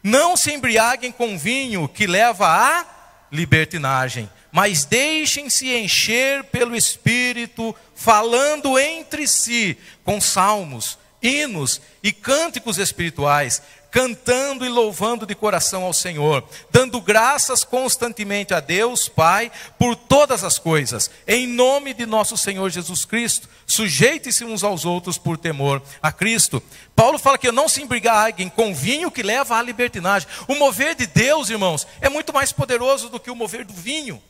[0.04, 2.86] Não se embriaguem com vinho que leva à
[3.32, 13.62] libertinagem, mas deixem-se encher pelo Espírito, falando entre si com salmos hinos e cânticos espirituais,
[13.90, 20.44] cantando e louvando de coração ao Senhor, dando graças constantemente a Deus, Pai, por todas
[20.44, 23.50] as coisas, em nome de nosso Senhor Jesus Cristo.
[23.66, 26.62] Sujeite-se uns aos outros por temor a Cristo.
[26.96, 30.28] Paulo fala que não se embriaguem com vinho que leva à libertinagem.
[30.48, 34.22] O mover de Deus, irmãos, é muito mais poderoso do que o mover do vinho.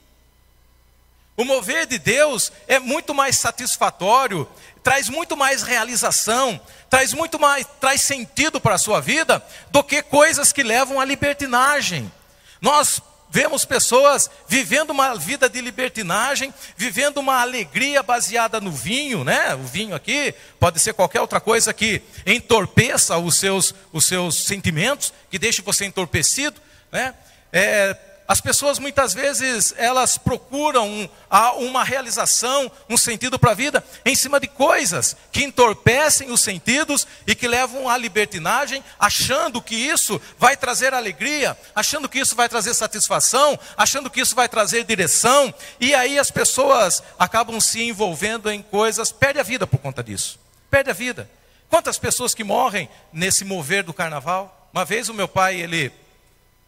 [1.38, 4.50] O mover de Deus é muito mais satisfatório,
[4.82, 10.02] traz muito mais realização, traz muito mais, traz sentido para a sua vida do que
[10.02, 12.12] coisas que levam à libertinagem.
[12.60, 19.54] Nós vemos pessoas vivendo uma vida de libertinagem, vivendo uma alegria baseada no vinho, né?
[19.54, 25.14] O vinho aqui pode ser qualquer outra coisa que entorpeça os seus, os seus sentimentos,
[25.30, 26.60] que deixe você entorpecido,
[26.92, 27.14] né?
[27.54, 27.96] É,
[28.28, 31.10] as pessoas muitas vezes elas procuram
[31.58, 37.08] uma realização, um sentido para a vida em cima de coisas que entorpecem os sentidos
[37.26, 42.50] e que levam à libertinagem, achando que isso vai trazer alegria, achando que isso vai
[42.50, 48.52] trazer satisfação, achando que isso vai trazer direção, e aí as pessoas acabam se envolvendo
[48.52, 50.38] em coisas, perde a vida por conta disso.
[50.70, 51.30] Perde a vida.
[51.70, 54.70] Quantas pessoas que morrem nesse mover do carnaval?
[54.74, 55.92] Uma vez o meu pai, ele,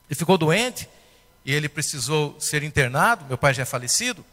[0.10, 0.88] ele ficou doente,
[1.50, 4.24] e ele precisou ser internado, meu pai já é falecido,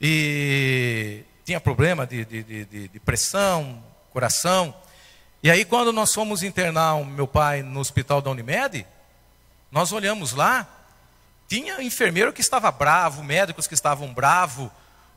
[0.00, 3.82] e tinha problema de, de, de, de pressão,
[4.12, 4.72] coração.
[5.42, 8.86] E aí, quando nós fomos internar o meu pai no hospital da Unimed,
[9.72, 10.68] nós olhamos lá,
[11.48, 14.70] tinha enfermeiro que estava bravo, médicos que estavam bravos,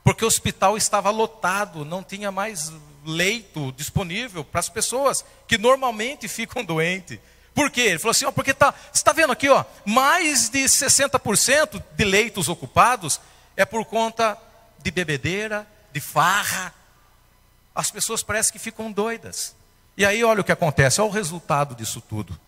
[0.03, 2.73] porque o hospital estava lotado, não tinha mais
[3.05, 7.19] leito disponível para as pessoas que normalmente ficam doentes.
[7.59, 7.81] Por quê?
[7.81, 12.05] Ele falou assim, ó, porque tá, você está vendo aqui, ó, mais de 60% de
[12.05, 13.19] leitos ocupados
[13.57, 14.37] é por conta
[14.81, 16.73] de bebedeira, de farra.
[17.75, 19.53] As pessoas parecem que ficam doidas.
[19.97, 22.39] E aí olha o que acontece, olha o resultado disso tudo.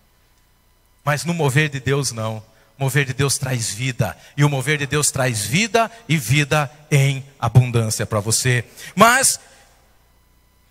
[1.03, 2.37] Mas no mover de Deus não.
[2.79, 4.17] O mover de Deus traz vida.
[4.37, 8.63] E o mover de Deus traz vida e vida em abundância para você.
[8.95, 9.41] Mas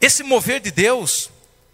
[0.01, 1.31] esse mover de Deus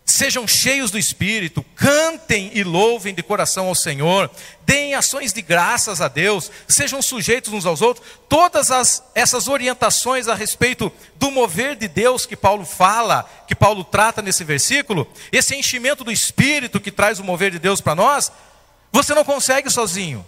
[0.08, 4.30] Sejam cheios do Espírito, cantem e louvem de coração ao Senhor,
[4.64, 8.06] deem ações de graças a Deus, sejam sujeitos uns aos outros.
[8.28, 13.82] Todas as, essas orientações a respeito do mover de Deus que Paulo fala, que Paulo
[13.82, 18.30] trata nesse versículo, esse enchimento do Espírito que traz o mover de Deus para nós,
[18.92, 20.24] você não consegue sozinho.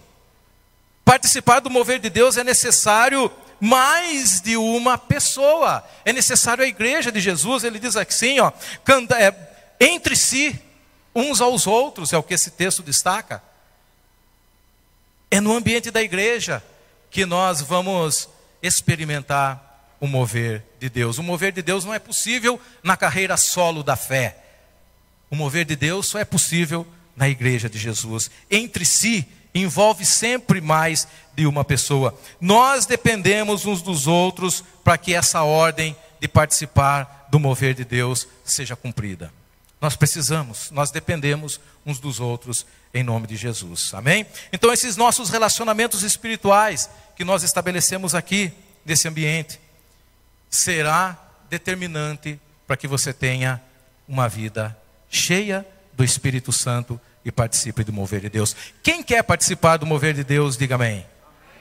[1.05, 5.85] Participar do mover de Deus é necessário mais de uma pessoa.
[6.05, 8.53] É necessário a igreja de Jesus, ele diz assim, ó,
[9.17, 9.48] é,
[9.81, 10.59] entre si,
[11.15, 13.43] uns aos outros, é o que esse texto destaca.
[15.31, 16.63] É no ambiente da igreja
[17.11, 18.29] que nós vamos
[18.63, 21.19] experimentar o mover de Deus.
[21.19, 24.37] O mover de Deus não é possível na carreira solo da fé.
[25.31, 26.87] O mover de Deus só é possível
[27.17, 28.31] na igreja de Jesus.
[28.51, 32.19] Entre si, envolve sempre mais de uma pessoa.
[32.41, 38.27] Nós dependemos uns dos outros para que essa ordem de participar do mover de Deus
[38.45, 39.33] seja cumprida.
[39.81, 43.95] Nós precisamos, nós dependemos uns dos outros em nome de Jesus.
[43.95, 44.27] Amém?
[44.53, 48.53] Então, esses nossos relacionamentos espirituais que nós estabelecemos aqui
[48.85, 49.61] nesse ambiente
[50.51, 51.17] será
[51.49, 53.63] determinante para que você tenha
[54.09, 54.77] uma vida
[55.09, 58.57] cheia do Espírito Santo e participe do mover de Deus.
[58.83, 61.07] Quem quer participar do mover de Deus, diga amém.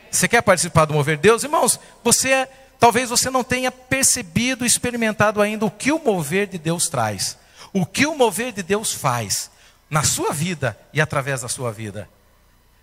[0.10, 1.44] Você quer participar do mover de Deus?
[1.44, 2.48] Irmãos, você
[2.80, 7.38] talvez você não tenha percebido, experimentado ainda o que o mover de Deus traz
[7.82, 9.52] o que o mover de Deus faz
[9.90, 12.10] na sua vida e através da sua vida.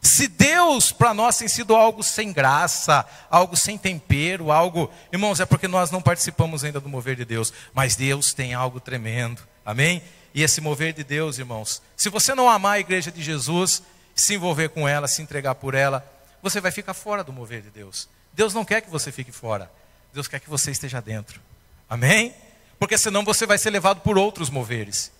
[0.00, 5.46] Se Deus para nós tem sido algo sem graça, algo sem tempero, algo, irmãos, é
[5.46, 10.02] porque nós não participamos ainda do mover de Deus, mas Deus tem algo tremendo, amém?
[10.32, 13.82] E esse mover de Deus, irmãos, se você não amar a igreja de Jesus,
[14.14, 16.06] se envolver com ela, se entregar por ela,
[16.42, 18.08] você vai ficar fora do mover de Deus.
[18.32, 19.70] Deus não quer que você fique fora,
[20.12, 21.40] Deus quer que você esteja dentro,
[21.88, 22.34] amém?
[22.78, 25.12] Porque senão você vai ser levado por outros moveres.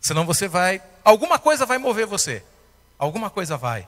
[0.00, 2.42] Senão você vai, alguma coisa vai mover você.
[2.98, 3.86] Alguma coisa vai.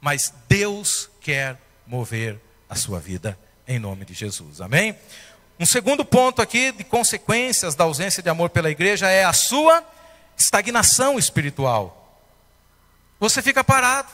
[0.00, 4.60] Mas Deus quer mover a sua vida em nome de Jesus.
[4.60, 4.96] Amém?
[5.58, 9.84] Um segundo ponto aqui de consequências da ausência de amor pela igreja é a sua
[10.36, 12.18] estagnação espiritual.
[13.18, 14.08] Você fica parado,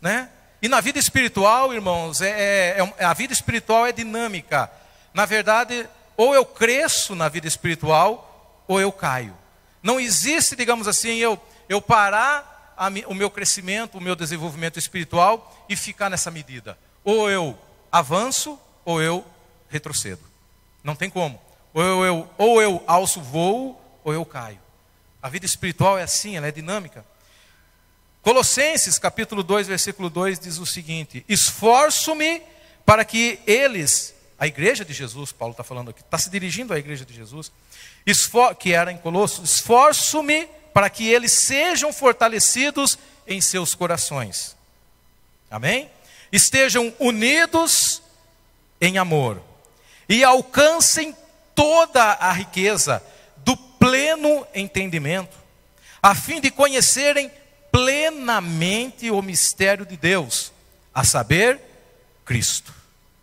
[0.00, 0.28] né?
[0.60, 2.30] E na vida espiritual, irmãos, é,
[2.78, 4.70] é, é, a vida espiritual é dinâmica.
[5.14, 9.36] Na verdade, ou eu cresço na vida espiritual, ou eu caio.
[9.82, 15.64] Não existe, digamos assim, eu, eu parar a, o meu crescimento, o meu desenvolvimento espiritual
[15.68, 16.78] e ficar nessa medida.
[17.04, 17.56] Ou eu
[17.92, 19.24] avanço, ou eu
[19.68, 20.22] retrocedo.
[20.82, 21.40] Não tem como.
[21.72, 24.58] Ou eu, eu, ou eu alço voo, ou eu caio.
[25.22, 27.04] A vida espiritual é assim, ela é dinâmica.
[28.22, 32.42] Colossenses capítulo 2, versículo 2 diz o seguinte: Esforço-me
[32.84, 36.78] para que eles a igreja de Jesus, Paulo está falando aqui, está se dirigindo à
[36.78, 37.50] igreja de Jesus,
[38.58, 44.54] que era em Colossos, esforço-me para que eles sejam fortalecidos em seus corações.
[45.50, 45.90] Amém?
[46.30, 48.02] Estejam unidos
[48.80, 49.40] em amor
[50.08, 51.16] e alcancem
[51.54, 53.02] toda a riqueza
[53.38, 55.36] do pleno entendimento,
[56.02, 57.30] a fim de conhecerem
[57.72, 60.52] plenamente o mistério de Deus,
[60.94, 61.58] a saber,
[62.24, 62.74] Cristo.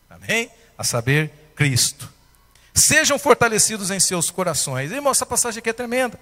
[0.09, 0.49] Amém?
[0.77, 2.11] A saber, Cristo.
[2.73, 4.91] Sejam fortalecidos em seus corações.
[4.91, 6.19] Irmão, essa passagem aqui é tremenda.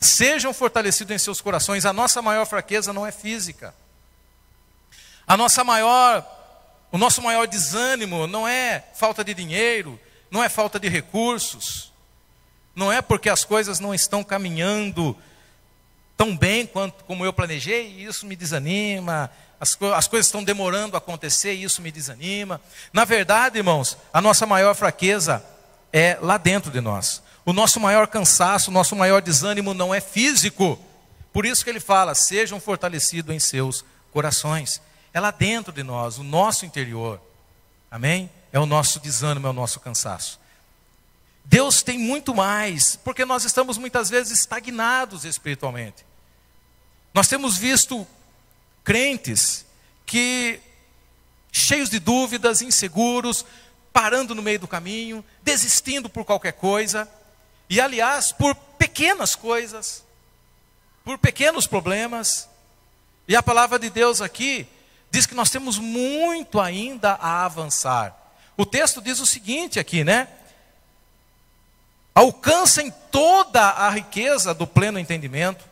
[0.00, 1.84] Sejam fortalecidos em seus corações.
[1.84, 3.74] A nossa maior fraqueza não é física.
[5.26, 6.26] A nossa maior,
[6.90, 11.92] o nosso maior desânimo não é falta de dinheiro, não é falta de recursos.
[12.74, 15.16] Não é porque as coisas não estão caminhando
[16.16, 19.30] tão bem quanto como eu planejei, isso me desanima.
[19.62, 22.60] As, as coisas estão demorando a acontecer e isso me desanima.
[22.92, 25.40] Na verdade, irmãos, a nossa maior fraqueza
[25.92, 27.22] é lá dentro de nós.
[27.44, 30.76] O nosso maior cansaço, o nosso maior desânimo não é físico.
[31.32, 34.82] Por isso que ele fala: sejam fortalecidos em seus corações.
[35.14, 37.20] É lá dentro de nós, o nosso interior.
[37.88, 38.28] Amém?
[38.52, 40.40] É o nosso desânimo, é o nosso cansaço.
[41.44, 46.04] Deus tem muito mais, porque nós estamos muitas vezes estagnados espiritualmente.
[47.14, 48.04] Nós temos visto
[48.84, 49.66] crentes
[50.04, 50.60] que,
[51.50, 53.44] cheios de dúvidas, inseguros,
[53.92, 57.08] parando no meio do caminho, desistindo por qualquer coisa,
[57.68, 60.04] e aliás, por pequenas coisas,
[61.04, 62.48] por pequenos problemas.
[63.26, 64.66] E a palavra de Deus aqui
[65.10, 68.16] diz que nós temos muito ainda a avançar.
[68.56, 70.28] O texto diz o seguinte aqui, né?
[72.14, 75.64] Alcancem toda a riqueza do pleno entendimento,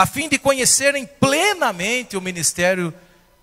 [0.00, 2.94] a fim de conhecerem plenamente o ministério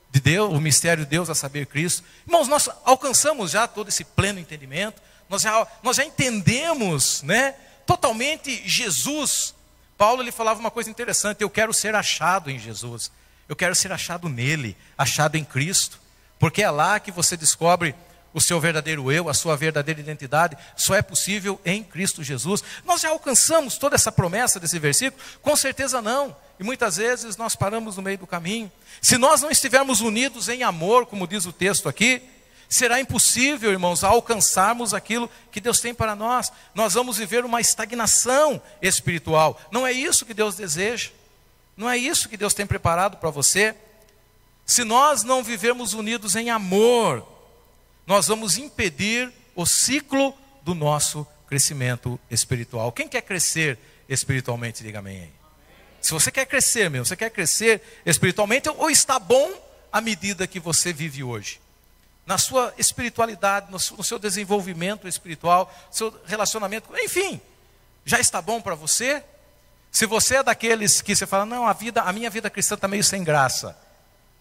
[0.10, 2.04] de Deus, o mistério de Deus a saber Cristo.
[2.26, 7.54] Irmãos, nós alcançamos já todo esse pleno entendimento, nós já, nós já entendemos, né?
[7.86, 9.54] totalmente Jesus.
[9.96, 13.12] Paulo ele falava uma coisa interessante: eu quero ser achado em Jesus,
[13.48, 16.00] eu quero ser achado nele, achado em Cristo,
[16.40, 17.94] porque é lá que você descobre
[18.34, 22.64] o seu verdadeiro eu, a sua verdadeira identidade, só é possível em Cristo Jesus.
[22.86, 25.24] Nós já alcançamos toda essa promessa desse versículo?
[25.42, 26.36] Com certeza não.
[26.60, 28.72] E muitas vezes nós paramos no meio do caminho.
[29.02, 32.22] Se nós não estivermos unidos em amor, como diz o texto aqui,
[32.70, 36.52] será impossível, irmãos, alcançarmos aquilo que Deus tem para nós.
[36.74, 39.60] Nós vamos viver uma estagnação espiritual.
[39.72, 41.10] Não é isso que Deus deseja.
[41.76, 43.76] Não é isso que Deus tem preparado para você.
[44.66, 47.26] Se nós não vivermos unidos em amor,
[48.08, 52.92] nós vamos impedir o ciclo do nosso crescimento espiritual.
[52.92, 53.78] Quem quer crescer
[54.10, 55.32] espiritualmente, diga amém.
[56.02, 59.52] Se você quer crescer mesmo, você quer crescer espiritualmente, ou está bom
[59.92, 61.60] à medida que você vive hoje?
[62.28, 67.40] na sua espiritualidade, no seu desenvolvimento espiritual, seu relacionamento, enfim,
[68.04, 69.24] já está bom para você?
[69.90, 72.86] Se você é daqueles que você fala, não, a vida, a minha vida cristã está
[72.86, 73.78] meio sem graça,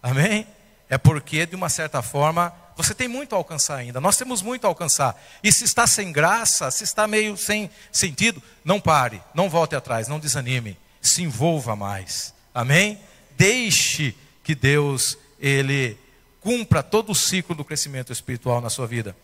[0.03, 0.45] amém?
[0.89, 4.65] É porque, de uma certa forma, você tem muito a alcançar ainda, nós temos muito
[4.65, 5.19] a alcançar.
[5.43, 10.07] E se está sem graça, se está meio sem sentido, não pare, não volte atrás,
[10.07, 13.01] não desanime, se envolva mais, amém?
[13.35, 15.97] Deixe que Deus, Ele
[16.39, 19.17] cumpra todo o ciclo do crescimento espiritual na sua vida.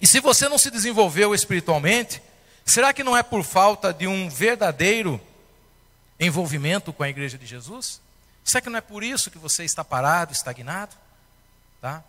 [0.00, 2.20] E se você não se desenvolveu espiritualmente,
[2.64, 5.20] será que não é por falta de um verdadeiro
[6.18, 8.00] envolvimento com a igreja de Jesus?
[8.44, 10.96] Será que não é por isso que você está parado, estagnado?
[11.80, 12.02] Tá?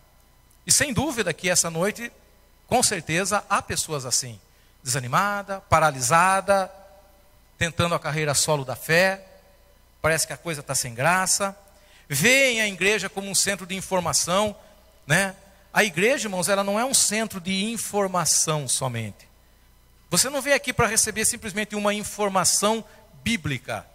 [0.68, 2.12] E sem dúvida que essa noite,
[2.68, 4.40] com certeza, há pessoas assim,
[4.84, 6.70] desanimada, paralisada,
[7.58, 9.26] tentando a carreira solo da fé,
[10.02, 11.58] parece que a coisa está sem graça
[12.10, 14.56] veem a igreja como um centro de informação,
[15.06, 15.36] né?
[15.74, 19.28] A igreja, irmãos, ela não é um centro de informação somente.
[20.10, 22.84] Você não vem aqui para receber simplesmente uma informação
[23.24, 23.86] bíblica.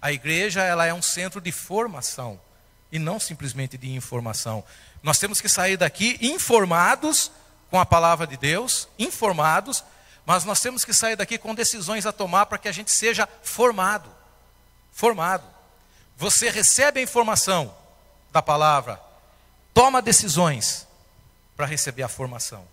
[0.00, 2.40] A igreja, ela é um centro de formação
[2.92, 4.64] e não simplesmente de informação.
[5.02, 7.30] Nós temos que sair daqui informados
[7.70, 9.84] com a palavra de Deus, informados,
[10.26, 13.28] mas nós temos que sair daqui com decisões a tomar para que a gente seja
[13.42, 14.10] formado.
[14.92, 15.44] Formado.
[16.16, 17.74] Você recebe a informação
[18.30, 19.00] da palavra,
[19.72, 20.86] toma decisões
[21.56, 22.64] para receber a formação.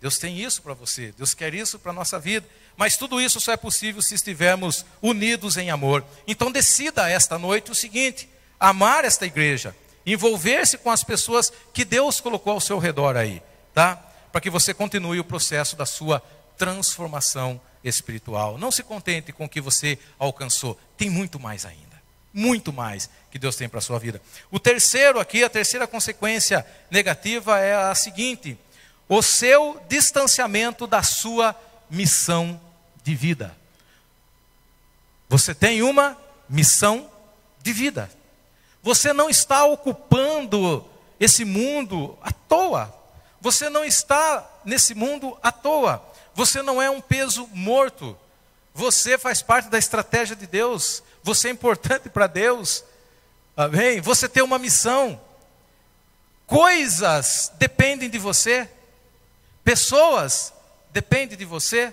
[0.00, 2.46] Deus tem isso para você, Deus quer isso para a nossa vida,
[2.76, 6.04] mas tudo isso só é possível se estivermos unidos em amor.
[6.26, 8.28] Então decida esta noite o seguinte:
[8.58, 13.42] amar esta igreja, envolver-se com as pessoas que Deus colocou ao seu redor aí,
[13.74, 13.96] tá?
[14.32, 16.22] Para que você continue o processo da sua
[16.56, 18.58] transformação espiritual.
[18.58, 21.88] Não se contente com o que você alcançou, tem muito mais ainda
[22.32, 24.22] muito mais que Deus tem para a sua vida.
[24.50, 28.56] O terceiro aqui, a terceira consequência negativa é a seguinte:
[29.08, 31.54] o seu distanciamento da sua
[31.90, 32.60] missão
[33.02, 33.56] de vida.
[35.28, 36.16] Você tem uma
[36.48, 37.10] missão
[37.62, 38.10] de vida.
[38.88, 40.82] Você não está ocupando
[41.20, 42.90] esse mundo à toa.
[43.38, 46.02] Você não está nesse mundo à toa.
[46.34, 48.18] Você não é um peso morto.
[48.72, 51.02] Você faz parte da estratégia de Deus.
[51.22, 52.82] Você é importante para Deus.
[53.54, 54.00] Amém?
[54.00, 55.20] Você tem uma missão.
[56.46, 58.70] Coisas dependem de você.
[59.62, 60.50] Pessoas
[60.92, 61.92] dependem de você.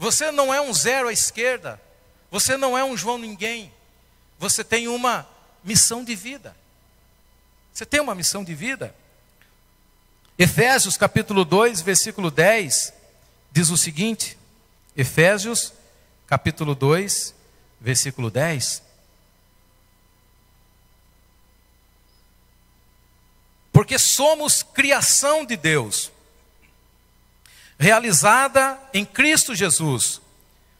[0.00, 1.80] Você não é um zero à esquerda.
[2.28, 3.72] Você não é um João ninguém.
[4.36, 5.35] Você tem uma
[5.66, 6.56] missão de vida.
[7.74, 8.94] Você tem uma missão de vida.
[10.38, 12.94] Efésios capítulo 2, versículo 10,
[13.50, 14.38] diz o seguinte:
[14.96, 15.72] Efésios
[16.26, 17.34] capítulo 2,
[17.80, 18.82] versículo 10.
[23.72, 26.10] Porque somos criação de Deus,
[27.78, 30.20] realizada em Cristo Jesus,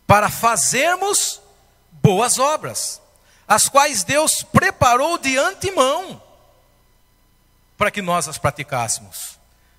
[0.07, 1.43] para fazermos
[1.91, 3.03] boas obras,
[3.47, 6.23] as quais Deus preparou de antemão
[7.77, 9.39] para que nós as praticássemos.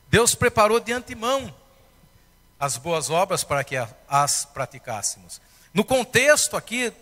[0.10, 1.54] Deus preparou de antemão
[2.60, 3.76] as boas obras para que
[4.08, 5.42] as praticássemos.
[5.74, 6.94] No contexto aqui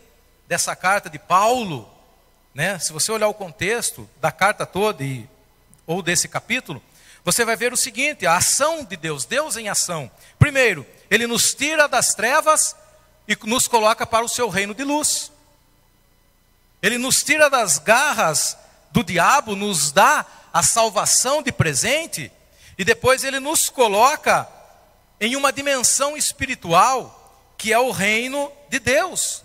[0.48, 1.90] dessa carta de Paulo,
[2.54, 5.30] né, se você olhar o contexto da carta toda e,
[5.86, 6.82] ou desse capítulo,
[7.24, 10.10] você vai ver o seguinte: a ação de Deus, Deus em ação.
[10.38, 12.76] Primeiro, ele nos tira das trevas
[13.28, 15.32] e nos coloca para o seu reino de luz.
[16.86, 18.56] Ele nos tira das garras
[18.92, 20.24] do diabo, nos dá
[20.54, 22.32] a salvação de presente
[22.78, 24.48] e depois ele nos coloca
[25.20, 29.42] em uma dimensão espiritual que é o reino de Deus.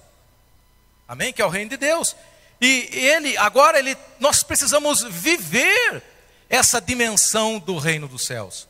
[1.09, 1.33] Amém?
[1.33, 2.15] Que é o reino de Deus.
[2.61, 6.03] E ele, agora ele, nós precisamos viver
[6.47, 8.69] essa dimensão do reino dos céus.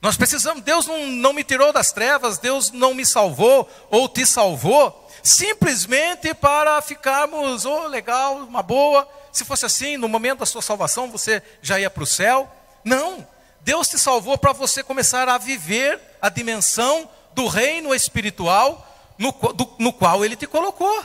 [0.00, 4.24] Nós precisamos, Deus não, não me tirou das trevas, Deus não me salvou ou te
[4.24, 9.08] salvou, simplesmente para ficarmos, oh, legal, uma boa.
[9.32, 12.48] Se fosse assim, no momento da sua salvação, você já ia para o céu.
[12.84, 13.26] Não,
[13.60, 18.86] Deus te salvou para você começar a viver a dimensão do reino espiritual
[19.18, 21.04] no, do, no qual Ele te colocou.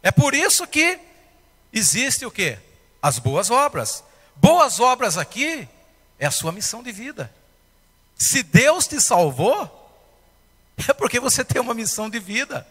[0.00, 0.98] É por isso que
[1.72, 2.56] existe o que?
[3.02, 4.04] As boas obras.
[4.36, 5.68] Boas obras aqui
[6.20, 7.34] é a sua missão de vida.
[8.14, 9.68] Se Deus te salvou,
[10.88, 12.64] é porque você tem uma missão de vida.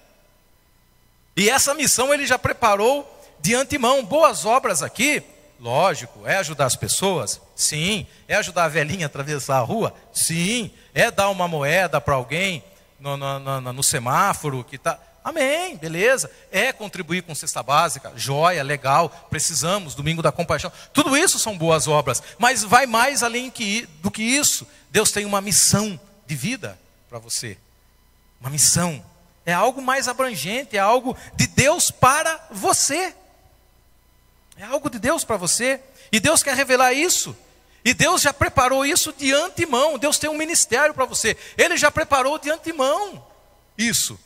[1.40, 3.08] E essa missão ele já preparou
[3.40, 4.04] de antemão.
[4.06, 5.24] Boas obras aqui
[5.60, 7.42] Lógico, é ajudar as pessoas?
[7.56, 8.08] Sim.
[8.28, 9.94] É ajudar a velhinha a atravessar a rua?
[10.14, 10.72] Sim.
[10.94, 12.64] É dar uma moeda para alguém
[13.00, 14.98] no, no, no, no, semáforo que está.
[15.22, 16.32] Amém, beleza.
[16.50, 20.72] É contribuir com cesta básica, joia, legal, precisamos, domingo da compaixão.
[20.94, 24.66] Tudo isso são boas obras, mas vai mais além que, do que isso.
[24.90, 26.80] Deus tem uma missão de vida
[27.10, 27.58] para você.
[28.40, 29.04] Uma missão.
[29.50, 33.16] É algo mais abrangente, é algo de Deus para você.
[34.56, 35.82] É algo de Deus para você.
[36.12, 37.36] E Deus quer revelar isso.
[37.84, 39.98] E Deus já preparou isso de antemão.
[39.98, 41.36] Deus tem um ministério para você.
[41.58, 43.26] Ele já preparou de antemão
[43.76, 44.20] isso,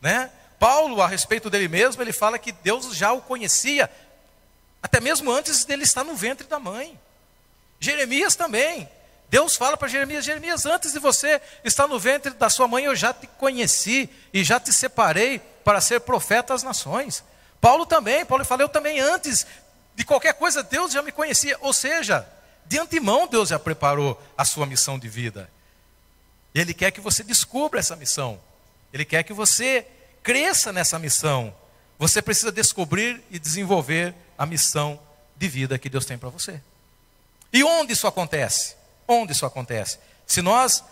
[0.00, 0.32] né?
[0.58, 3.88] Paulo, a respeito dele mesmo, ele fala que Deus já o conhecia
[4.82, 6.98] até mesmo antes dele estar no ventre da mãe.
[7.78, 8.88] Jeremias também.
[9.28, 12.94] Deus fala para Jeremias: Jeremias, antes de você estar no ventre da sua mãe, eu
[12.94, 17.24] já te conheci e já te separei para ser profeta às nações.
[17.60, 19.46] Paulo também, Paulo fala: Eu também, antes
[19.94, 21.56] de qualquer coisa, Deus já me conhecia.
[21.60, 22.26] Ou seja,
[22.66, 25.50] de antemão, Deus já preparou a sua missão de vida.
[26.54, 28.40] Ele quer que você descubra essa missão.
[28.92, 29.86] Ele quer que você
[30.22, 31.54] cresça nessa missão.
[31.98, 34.98] Você precisa descobrir e desenvolver a missão
[35.36, 36.60] de vida que Deus tem para você.
[37.52, 38.76] E onde isso acontece?
[39.06, 39.98] Onde isso acontece?
[40.26, 40.82] Se nós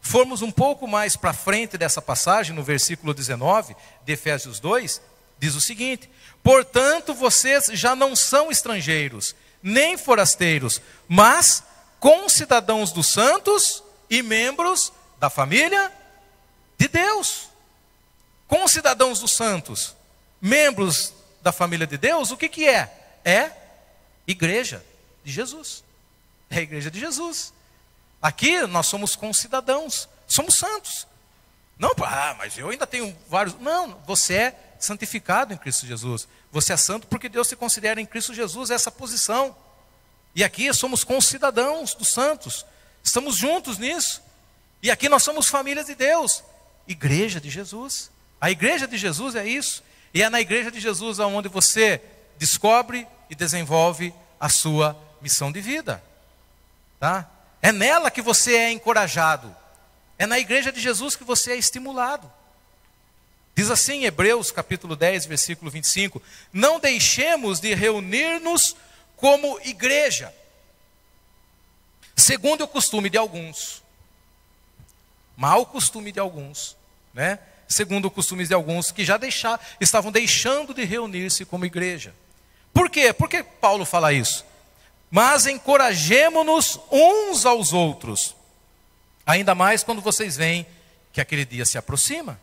[0.00, 5.00] formos um pouco mais para frente dessa passagem, no versículo 19 de Efésios 2,
[5.38, 6.10] diz o seguinte:
[6.42, 11.62] Portanto, vocês já não são estrangeiros, nem forasteiros, mas
[12.00, 15.92] concidadãos dos santos e membros da família
[16.76, 17.48] de Deus.
[18.46, 19.96] Concidadãos dos santos,
[20.40, 23.20] membros da família de Deus, o que, que é?
[23.24, 23.50] É
[24.26, 24.84] igreja
[25.22, 25.83] de Jesus.
[26.50, 27.52] É a igreja de Jesus.
[28.20, 31.06] Aqui nós somos concidadãos, somos santos.
[31.78, 33.58] Não, ah, mas eu ainda tenho vários.
[33.60, 36.28] Não, você é santificado em Cristo Jesus.
[36.52, 39.56] Você é santo porque Deus se considera em Cristo Jesus essa posição.
[40.34, 42.64] E aqui somos concidadãos dos santos.
[43.02, 44.22] Estamos juntos nisso.
[44.82, 46.44] E aqui nós somos família de Deus,
[46.86, 48.10] igreja de Jesus.
[48.40, 49.82] A igreja de Jesus é isso.
[50.12, 52.00] E é na igreja de Jesus onde você
[52.38, 56.02] descobre e desenvolve a sua missão de vida.
[56.98, 57.30] Tá?
[57.60, 59.54] É nela que você é encorajado.
[60.18, 62.30] É na igreja de Jesus que você é estimulado.
[63.54, 66.20] Diz assim em Hebreus capítulo 10, versículo 25:
[66.52, 68.76] Não deixemos de reunir-nos
[69.16, 70.34] como igreja.
[72.16, 73.82] Segundo o costume de alguns,
[75.36, 76.76] mau costume de alguns,
[77.12, 77.38] né?
[77.66, 82.14] Segundo o costume de alguns que já deixar, estavam deixando de reunir-se como igreja.
[82.72, 83.12] Por quê?
[83.12, 84.44] Por que Paulo fala isso?
[85.14, 88.34] Mas encorajemo-nos uns aos outros,
[89.24, 90.66] ainda mais quando vocês veem
[91.12, 92.36] que aquele dia se aproxima.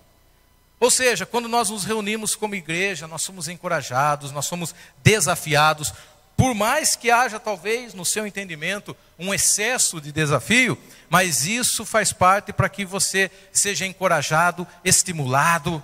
[0.80, 5.94] Ou seja, quando nós nos reunimos como igreja, nós somos encorajados, nós somos desafiados,
[6.38, 10.78] por mais que haja talvez no seu entendimento um excesso de desafio,
[11.10, 15.84] mas isso faz parte para que você seja encorajado, estimulado,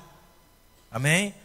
[0.89, 1.35] amém?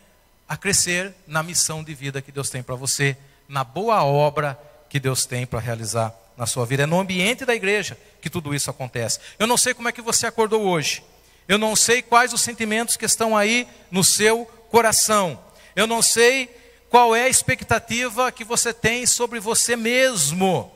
[0.49, 3.16] A crescer na missão de vida que Deus tem para você,
[3.49, 4.57] na boa obra
[4.93, 6.82] que Deus tem para realizar na sua vida.
[6.82, 9.20] É no ambiente da igreja que tudo isso acontece.
[9.38, 11.03] Eu não sei como é que você acordou hoje.
[11.49, 15.43] Eu não sei quais os sentimentos que estão aí no seu coração.
[15.74, 16.47] Eu não sei
[16.90, 20.70] qual é a expectativa que você tem sobre você mesmo.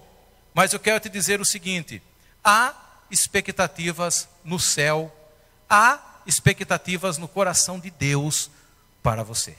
[0.54, 2.02] Mas eu quero te dizer o seguinte:
[2.42, 2.74] há
[3.10, 5.14] expectativas no céu,
[5.68, 8.50] há expectativas no coração de Deus
[9.02, 9.54] para você.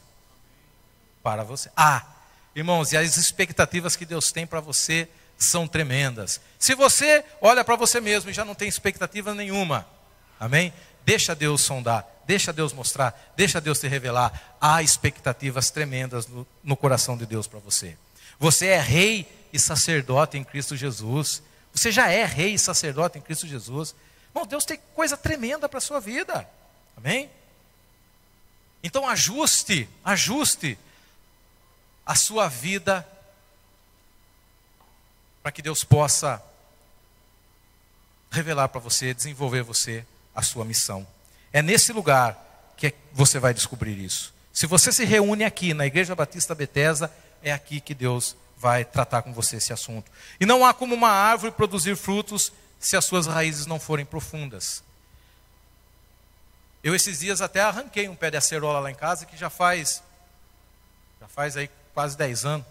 [1.22, 1.70] Para você.
[1.78, 2.17] Há.
[2.58, 6.42] Irmãos, e as expectativas que Deus tem para você são tremendas.
[6.58, 9.88] Se você olha para você mesmo e já não tem expectativa nenhuma,
[10.40, 10.74] amém?
[11.06, 14.58] Deixa Deus sondar, deixa Deus mostrar, deixa Deus te revelar.
[14.60, 17.96] Há expectativas tremendas no, no coração de Deus para você.
[18.40, 21.44] Você é rei e sacerdote em Cristo Jesus.
[21.72, 23.94] Você já é rei e sacerdote em Cristo Jesus.
[24.34, 26.50] Bom, Deus tem coisa tremenda para a sua vida.
[26.98, 27.30] Amém?
[28.82, 30.76] Então ajuste, ajuste
[32.08, 33.06] a sua vida
[35.44, 36.42] para que Deus possa
[38.32, 41.06] revelar para você, desenvolver você a sua missão.
[41.52, 44.34] É nesse lugar que você vai descobrir isso.
[44.54, 47.12] Se você se reúne aqui na Igreja Batista Betesda,
[47.44, 50.10] é aqui que Deus vai tratar com você esse assunto.
[50.40, 54.84] E não há como uma árvore produzir frutos se as suas raízes não forem profundas.
[56.84, 60.02] Eu esses dias até arranquei um pé de acerola lá em casa que já faz
[61.20, 62.68] já faz aí quase 10 anos.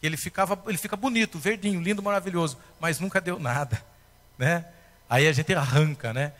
[0.00, 3.80] Que ele ficava, ele fica bonito, verdinho, lindo, maravilhoso, mas nunca deu nada,
[4.36, 4.64] né?
[5.08, 6.32] Aí a gente arranca, né?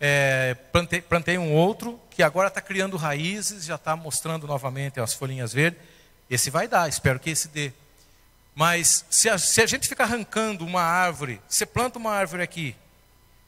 [0.00, 5.12] É, plantei, plantei, um outro que agora está criando raízes, já está mostrando novamente as
[5.12, 5.78] folhinhas verdes.
[6.30, 7.70] Esse vai dar, espero que esse dê.
[8.54, 12.74] Mas se a, se a gente ficar arrancando uma árvore, você planta uma árvore aqui,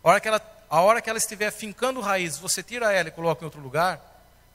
[0.04, 3.12] a hora que ela, a hora que ela estiver fincando raízes, você tira ela e
[3.12, 3.98] coloca em outro lugar,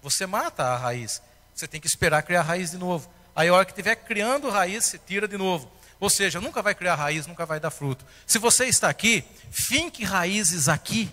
[0.03, 1.19] você mata a raiz.
[1.53, 3.09] Você tem que esperar criar raiz de novo.
[3.35, 5.71] Aí a hora que estiver criando raiz, você tira de novo.
[5.99, 8.05] Ou seja, nunca vai criar raiz, nunca vai dar fruto.
[8.27, 11.09] Se você está aqui, finque raízes aqui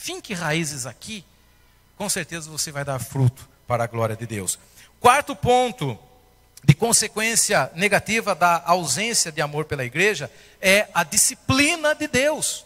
[0.00, 1.22] finque raízes aqui,
[1.94, 4.58] com certeza você vai dar fruto para a glória de Deus.
[4.98, 5.96] Quarto ponto
[6.64, 12.64] de consequência negativa da ausência de amor pela igreja é a disciplina de Deus.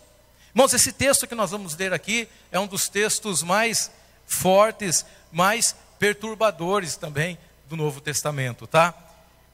[0.55, 3.91] Irmãos, esse texto que nós vamos ler aqui é um dos textos mais
[4.25, 7.37] fortes, mais perturbadores também
[7.75, 8.95] do Novo Testamento, tá?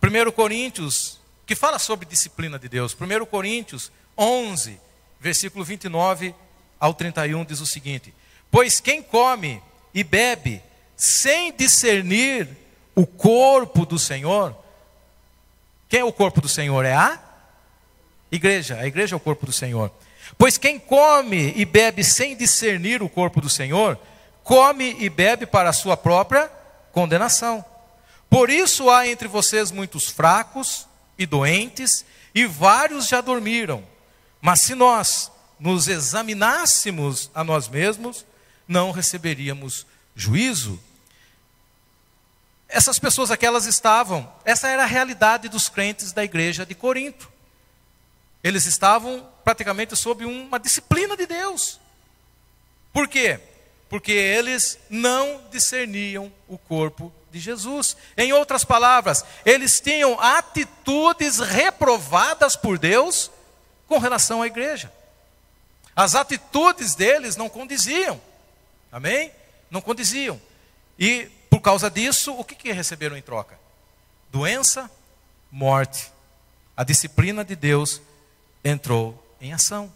[0.03, 2.95] 1 Coríntios, que fala sobre disciplina de Deus.
[2.95, 4.79] 1 Coríntios 11,
[5.19, 6.35] versículo 29
[6.79, 8.15] ao 31 diz o seguinte:
[8.51, 9.63] Pois quem come
[9.95, 10.63] e bebe
[10.95, 12.47] sem discernir
[12.95, 14.55] o corpo do Senhor,
[15.89, 16.85] quem é o corpo do Senhor?
[16.85, 17.19] É a
[18.31, 18.77] igreja.
[18.77, 19.91] A igreja é o corpo do Senhor.
[20.37, 23.99] Pois quem come e bebe sem discernir o corpo do Senhor,
[24.45, 26.51] come e bebe para a sua própria
[26.93, 27.65] condenação.
[28.31, 30.87] Por isso há entre vocês muitos fracos
[31.19, 33.85] e doentes, e vários já dormiram.
[34.41, 38.25] Mas se nós, nos examinássemos a nós mesmos,
[38.69, 40.81] não receberíamos juízo.
[42.69, 47.29] Essas pessoas aquelas estavam, essa era a realidade dos crentes da igreja de Corinto.
[48.45, 51.81] Eles estavam praticamente sob uma disciplina de Deus.
[52.93, 53.41] Por quê?
[53.89, 57.97] Porque eles não discerniam o corpo de Jesus.
[58.17, 63.31] Em outras palavras, eles tinham atitudes reprovadas por Deus
[63.87, 64.93] com relação à igreja.
[65.95, 68.21] As atitudes deles não condiziam.
[68.91, 69.33] Amém?
[69.71, 70.41] Não condiziam.
[70.99, 73.59] E por causa disso, o que, que receberam em troca?
[74.31, 74.91] Doença,
[75.51, 76.11] morte.
[76.77, 78.01] A disciplina de Deus
[78.65, 79.93] entrou em ação.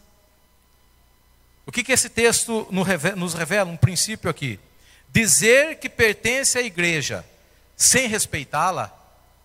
[1.66, 3.70] O que, que esse texto nos revela?
[3.70, 4.60] Um princípio aqui.
[5.14, 7.24] Dizer que pertence à igreja
[7.76, 8.92] sem respeitá-la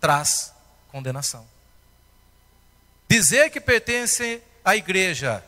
[0.02, 0.52] traz
[0.92, 1.48] condenação.
[3.08, 5.46] Dizer que pertence à igreja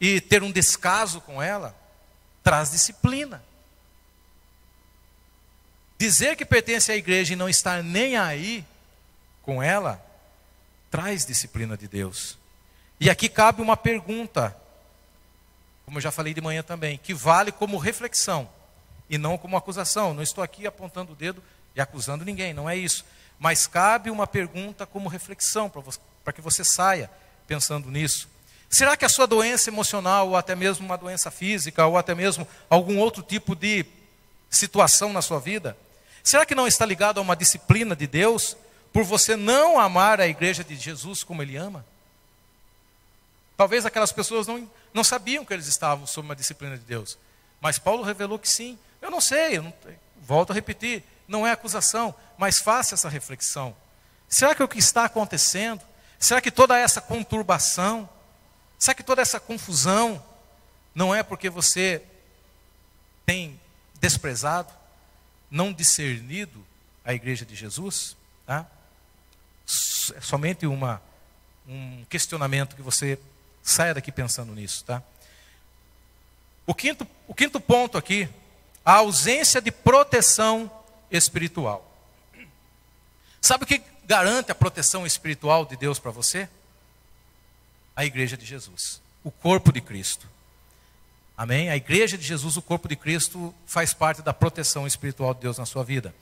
[0.00, 1.76] e ter um descaso com ela,
[2.40, 3.42] traz disciplina.
[5.98, 8.64] Dizer que pertence à igreja e não estar nem aí
[9.42, 10.00] com ela,
[10.88, 12.38] traz disciplina de Deus.
[13.00, 14.56] E aqui cabe uma pergunta,
[15.84, 18.48] como eu já falei de manhã também, que vale como reflexão
[19.08, 20.14] e não como acusação.
[20.14, 21.42] Não estou aqui apontando o dedo
[21.74, 23.04] e acusando ninguém, não é isso.
[23.38, 25.70] Mas cabe uma pergunta como reflexão
[26.24, 27.10] para que você saia
[27.46, 28.28] pensando nisso.
[28.68, 32.46] Será que a sua doença emocional, ou até mesmo uma doença física, ou até mesmo
[32.68, 33.86] algum outro tipo de
[34.50, 35.76] situação na sua vida,
[36.22, 38.56] será que não está ligado a uma disciplina de Deus
[38.92, 41.84] por você não amar a igreja de Jesus como Ele ama?
[43.56, 47.18] Talvez aquelas pessoas não, não sabiam que eles estavam sob uma disciplina de Deus,
[47.60, 48.78] mas Paulo revelou que sim.
[49.00, 49.74] Eu não sei, eu não,
[50.20, 53.76] volto a repetir, não é acusação, mas faça essa reflexão.
[54.28, 55.82] Será que o que está acontecendo,
[56.18, 58.08] será que toda essa conturbação,
[58.78, 60.24] será que toda essa confusão
[60.94, 62.02] não é porque você
[63.24, 63.58] tem
[64.00, 64.72] desprezado,
[65.50, 66.64] não discernido
[67.04, 68.16] a igreja de Jesus?
[68.46, 68.66] Tá?
[70.14, 71.02] É somente uma,
[71.66, 73.18] um questionamento que você
[73.62, 74.84] saia daqui pensando nisso.
[74.84, 75.02] Tá?
[76.66, 78.28] O, quinto, o quinto ponto aqui,
[78.84, 80.70] a ausência de proteção
[81.10, 81.84] espiritual.
[83.40, 86.48] Sabe o que garante a proteção espiritual de Deus para você?
[87.94, 90.28] A igreja de Jesus, o corpo de Cristo.
[91.36, 91.70] Amém?
[91.70, 95.58] A igreja de Jesus, o corpo de Cristo, faz parte da proteção espiritual de Deus
[95.58, 96.14] na sua vida.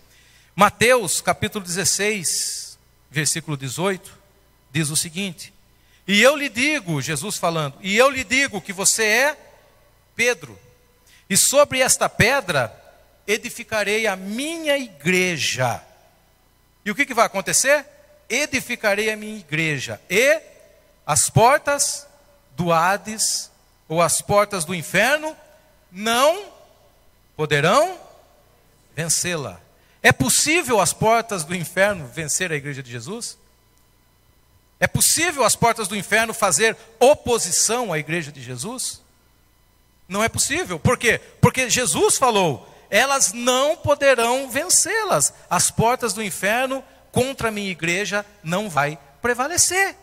[0.54, 2.78] Mateus, capítulo 16,
[3.10, 4.12] versículo 18,
[4.70, 5.52] diz o seguinte:
[6.06, 9.38] E eu lhe digo, Jesus falando, e eu lhe digo que você é
[10.14, 10.58] Pedro,
[11.28, 12.74] e sobre esta pedra
[13.26, 15.82] edificarei a minha igreja.
[16.84, 17.84] E o que, que vai acontecer?
[18.28, 20.40] Edificarei a minha igreja, e
[21.06, 22.06] as portas
[22.56, 23.50] do Hades
[23.88, 25.36] ou as portas do inferno
[25.92, 26.46] não
[27.36, 27.98] poderão
[28.94, 29.60] vencê-la.
[30.02, 33.38] É possível as portas do inferno vencer a igreja de Jesus?
[34.78, 39.00] É possível as portas do inferno fazer oposição à igreja de Jesus?
[40.08, 40.78] Não é possível.
[40.78, 41.20] Por quê?
[41.40, 45.32] Porque Jesus falou: elas não poderão vencê-las.
[45.50, 49.96] As portas do inferno contra a minha igreja não vai prevalecer.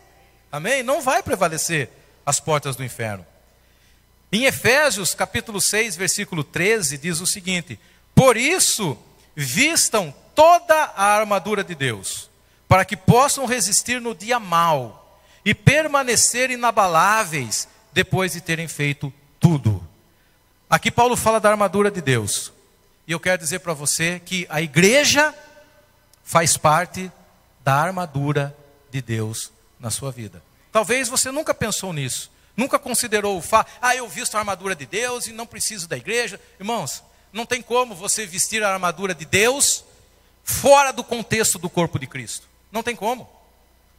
[0.50, 0.82] Amém?
[0.82, 1.90] Não vai prevalecer
[2.24, 3.26] as portas do inferno.
[4.30, 7.78] Em Efésios, capítulo 6, versículo 13, diz o seguinte:
[8.14, 8.98] Por isso,
[9.34, 12.28] vistam toda a armadura de Deus,
[12.68, 19.83] para que possam resistir no dia mau e permanecer inabaláveis depois de terem feito tudo.
[20.68, 22.52] Aqui Paulo fala da armadura de Deus.
[23.06, 25.34] E eu quero dizer para você que a igreja
[26.24, 27.10] faz parte
[27.60, 28.56] da armadura
[28.90, 30.42] de Deus na sua vida.
[30.72, 32.30] Talvez você nunca pensou nisso.
[32.56, 35.96] Nunca considerou o fato, ah, eu visto a armadura de Deus e não preciso da
[35.96, 36.40] igreja.
[36.58, 37.02] Irmãos,
[37.32, 39.84] não tem como você vestir a armadura de Deus
[40.44, 42.46] fora do contexto do corpo de Cristo.
[42.70, 43.28] Não tem como.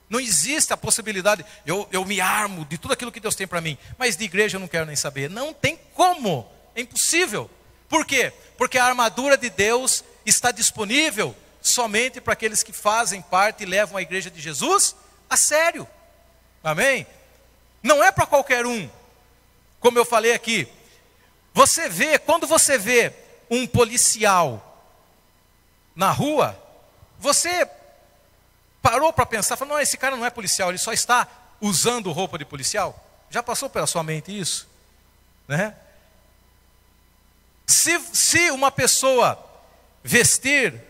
[0.09, 3.59] Não existe a possibilidade, eu, eu me armo de tudo aquilo que Deus tem para
[3.59, 5.29] mim, mas de igreja eu não quero nem saber.
[5.29, 6.49] Não tem como.
[6.75, 7.49] É impossível.
[7.87, 8.33] Por quê?
[8.57, 13.97] Porque a armadura de Deus está disponível somente para aqueles que fazem parte e levam
[13.97, 14.95] a igreja de Jesus
[15.29, 15.87] a sério.
[16.63, 17.07] Amém?
[17.81, 18.89] Não é para qualquer um.
[19.79, 20.67] Como eu falei aqui,
[21.53, 23.13] você vê, quando você vê
[23.49, 24.83] um policial
[25.95, 26.59] na rua,
[27.19, 27.69] você
[28.81, 31.27] parou para pensar, falou, não, esse cara não é policial, ele só está
[31.61, 32.99] usando roupa de policial?
[33.29, 34.67] Já passou pela sua mente isso?
[35.47, 35.75] Né?
[37.65, 39.37] Se, se uma pessoa
[40.03, 40.81] vestir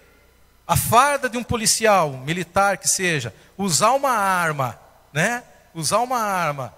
[0.67, 4.79] a farda de um policial, militar que seja, usar uma arma,
[5.13, 5.43] né?
[5.73, 6.73] Usar uma arma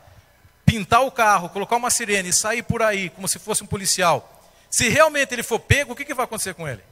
[0.68, 4.44] pintar o carro, colocar uma sirene e sair por aí como se fosse um policial,
[4.70, 6.84] se realmente ele for pego, o que, que vai acontecer com ele?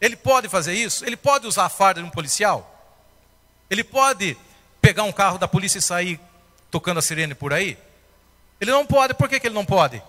[0.00, 1.04] Ele pode fazer isso?
[1.04, 2.72] Ele pode usar a farda de um policial?
[3.68, 4.38] Ele pode
[4.80, 6.20] pegar um carro da polícia e sair
[6.70, 7.76] tocando a sirene por aí?
[8.60, 9.14] Ele não pode.
[9.14, 10.00] Por que, que ele não pode?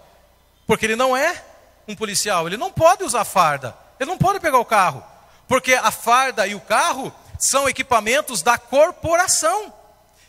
[0.68, 1.44] Porque ele não é
[1.88, 2.48] um policial.
[2.48, 3.76] Ele não pode usar farda.
[4.00, 5.04] Ele não pode pegar o carro.
[5.48, 9.74] Porque a farda e o carro são equipamentos da corporação.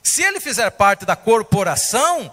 [0.03, 2.33] Se ele fizer parte da corporação,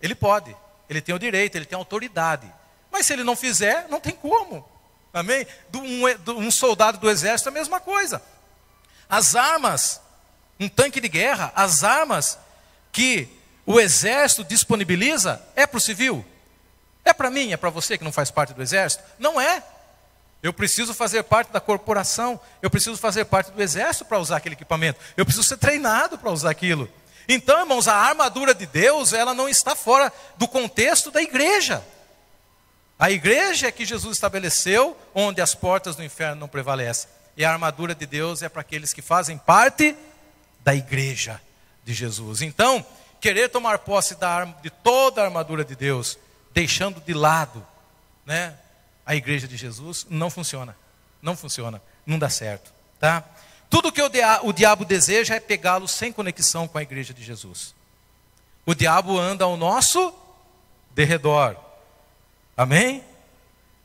[0.00, 0.56] ele pode,
[0.88, 2.52] ele tem o direito, ele tem autoridade.
[2.90, 4.66] Mas se ele não fizer, não tem como.
[5.12, 5.46] Amém?
[5.74, 8.22] Um, um soldado do exército é a mesma coisa.
[9.08, 10.00] As armas,
[10.58, 12.38] um tanque de guerra, as armas
[12.92, 13.28] que
[13.66, 16.24] o exército disponibiliza, é para o civil?
[17.10, 19.02] É para mim, é para você que não faz parte do exército?
[19.18, 19.64] Não é.
[20.40, 24.54] Eu preciso fazer parte da corporação, eu preciso fazer parte do exército para usar aquele
[24.54, 26.88] equipamento, eu preciso ser treinado para usar aquilo.
[27.28, 31.84] Então, irmãos, a armadura de Deus, ela não está fora do contexto da igreja.
[32.96, 37.10] A igreja é que Jesus estabeleceu, onde as portas do inferno não prevalecem.
[37.36, 39.96] E a armadura de Deus é para aqueles que fazem parte
[40.60, 41.40] da igreja
[41.84, 42.40] de Jesus.
[42.40, 42.86] Então,
[43.20, 46.16] querer tomar posse da, de toda a armadura de Deus,
[46.52, 47.66] deixando de lado
[48.26, 48.56] né,
[49.04, 50.76] a igreja de Jesus, não funciona.
[51.22, 52.72] Não funciona, não dá certo.
[52.98, 53.24] Tá?
[53.68, 57.22] Tudo que o, dia, o diabo deseja é pegá-lo sem conexão com a igreja de
[57.22, 57.74] Jesus.
[58.66, 60.14] O diabo anda ao nosso
[60.92, 61.56] derredor.
[62.56, 63.04] Amém?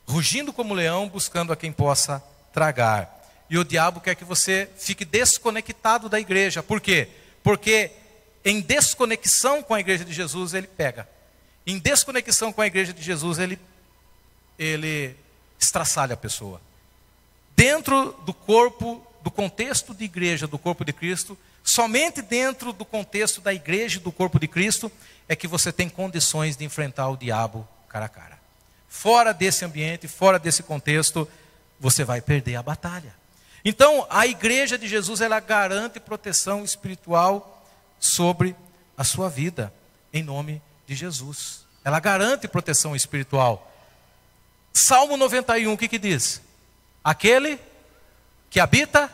[0.07, 3.16] Rugindo como leão, buscando a quem possa tragar.
[3.49, 6.63] E o diabo quer que você fique desconectado da igreja.
[6.63, 7.09] Por quê?
[7.43, 7.91] Porque
[8.43, 11.07] em desconexão com a igreja de Jesus, ele pega.
[11.66, 13.59] Em desconexão com a igreja de Jesus, ele,
[14.57, 15.16] ele
[15.59, 16.61] estraçalha a pessoa.
[17.55, 23.41] Dentro do corpo, do contexto de igreja, do corpo de Cristo, somente dentro do contexto
[23.41, 24.91] da igreja e do corpo de Cristo,
[25.28, 28.39] é que você tem condições de enfrentar o diabo cara a cara.
[28.89, 31.28] Fora desse ambiente, fora desse contexto,
[31.80, 33.16] você vai perder a batalha.
[33.63, 37.66] Então, a igreja de Jesus, ela garante proteção espiritual
[37.99, 38.55] sobre
[38.97, 39.74] a sua vida,
[40.13, 41.65] em nome de Jesus.
[41.83, 43.71] Ela garante proteção espiritual.
[44.73, 46.41] Salmo 91, o que, que diz?
[47.03, 47.59] Aquele
[48.49, 49.09] que habita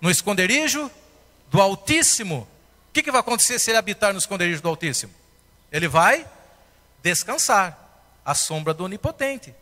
[0.00, 0.90] no esconderijo
[1.50, 2.48] do Altíssimo.
[2.88, 5.12] O que, que vai acontecer se ele habitar no esconderijo do Altíssimo?
[5.70, 6.26] Ele vai
[7.02, 7.78] descansar
[8.24, 9.54] à sombra do Onipotente.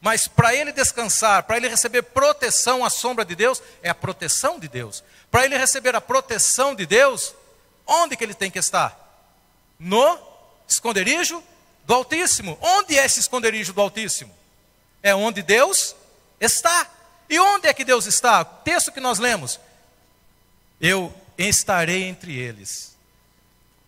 [0.00, 4.58] Mas para ele descansar, para ele receber proteção à sombra de Deus, é a proteção
[4.58, 5.02] de Deus.
[5.30, 7.34] Para ele receber a proteção de Deus,
[7.86, 8.96] onde que ele tem que estar?
[9.78, 10.27] No
[10.68, 11.42] esconderijo
[11.84, 12.58] do Altíssimo.
[12.60, 14.32] Onde é esse esconderijo do Altíssimo?
[15.02, 15.96] É onde Deus
[16.38, 16.86] está.
[17.28, 18.42] E onde é que Deus está?
[18.42, 19.58] O texto que nós lemos.
[20.80, 22.96] Eu estarei entre eles.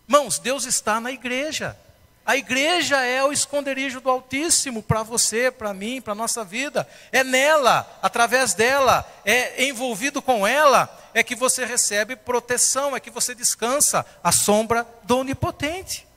[0.07, 1.77] Irmãos, Deus está na igreja.
[2.25, 6.87] A igreja é o esconderijo do Altíssimo para você, para mim, para a nossa vida.
[7.11, 13.09] É nela, através dela, é envolvido com ela, é que você recebe proteção, é que
[13.09, 16.07] você descansa à sombra do Onipotente.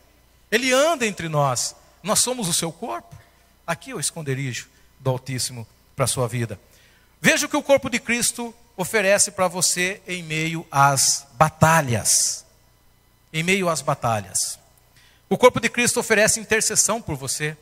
[0.54, 3.12] Ele anda entre nós, nós somos o seu corpo.
[3.66, 4.68] Aqui é o esconderijo
[5.00, 6.60] do Altíssimo para a sua vida.
[7.20, 12.46] Veja o que o corpo de Cristo oferece para você em meio às batalhas.
[13.32, 14.56] Em meio às batalhas.
[15.28, 17.56] O corpo de Cristo oferece intercessão por você.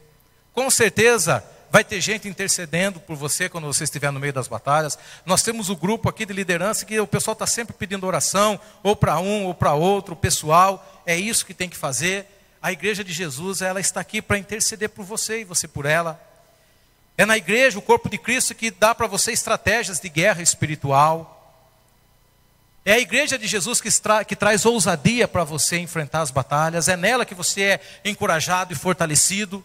[0.53, 4.99] Com certeza vai ter gente intercedendo por você quando você estiver no meio das batalhas.
[5.25, 8.61] Nós temos o um grupo aqui de liderança que o pessoal está sempre pedindo oração,
[8.83, 11.03] ou para um ou para outro, o pessoal.
[11.07, 12.29] É isso que tem que fazer.
[12.63, 16.21] A igreja de Jesus, ela está aqui para interceder por você e você por ela.
[17.19, 21.41] É na igreja, o corpo de Cristo, que dá para você estratégias de guerra espiritual.
[22.85, 26.89] É a igreja de Jesus que, tra que traz ousadia para você enfrentar as batalhas,
[26.89, 29.65] é nela que você é encorajado e fortalecido.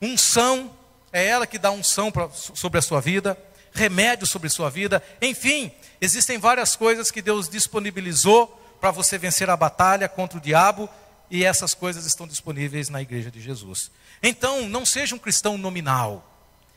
[0.00, 0.74] Unção,
[1.12, 3.36] é ela que dá unção pra, sobre a sua vida,
[3.72, 5.70] remédio sobre a sua vida, enfim,
[6.00, 8.46] existem várias coisas que Deus disponibilizou
[8.80, 10.88] para você vencer a batalha contra o diabo,
[11.30, 13.90] e essas coisas estão disponíveis na igreja de Jesus.
[14.22, 16.28] Então, não seja um cristão nominal,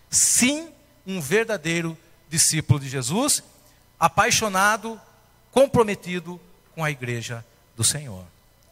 [0.09, 0.69] sim
[1.05, 1.97] um verdadeiro
[2.29, 3.43] discípulo de Jesus
[3.99, 4.99] apaixonado,
[5.51, 6.41] comprometido
[6.73, 7.45] com a igreja
[7.75, 8.25] do Senhor.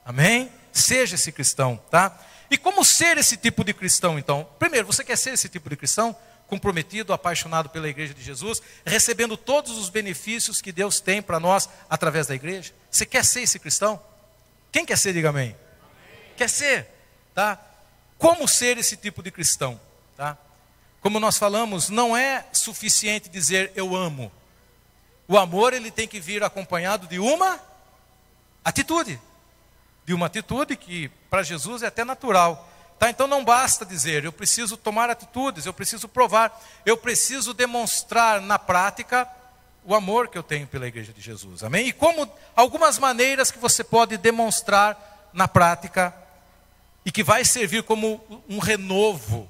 [0.03, 0.51] Amém?
[0.73, 2.17] Seja esse cristão, tá?
[2.49, 4.47] E como ser esse tipo de cristão, então?
[4.57, 6.15] Primeiro, você quer ser esse tipo de cristão?
[6.47, 11.69] Comprometido, apaixonado pela igreja de Jesus, recebendo todos os benefícios que Deus tem para nós
[11.87, 12.73] através da igreja?
[12.89, 14.01] Você quer ser esse cristão?
[14.71, 15.55] Quem quer ser, diga amém.
[16.39, 16.87] Quer ser,
[17.35, 17.59] tá?
[18.17, 19.77] Como ser esse tipo de cristão,
[20.15, 20.37] tá?
[21.01, 24.31] Como nós falamos, não é suficiente dizer eu amo.
[25.27, 27.59] O amor ele tem que vir acompanhado de uma
[28.63, 29.19] atitude.
[30.05, 32.71] De uma atitude que para Jesus é até natural.
[32.97, 33.09] Tá?
[33.09, 38.57] Então não basta dizer, eu preciso tomar atitudes, eu preciso provar, eu preciso demonstrar na
[38.57, 39.27] prática
[39.83, 41.65] o amor que eu tenho pela igreja de Jesus.
[41.65, 41.87] Amém?
[41.87, 46.15] E como algumas maneiras que você pode demonstrar na prática
[47.05, 49.49] e que vai servir como um renovo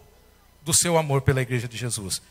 [0.61, 2.21] do seu amor pela igreja de Jesus.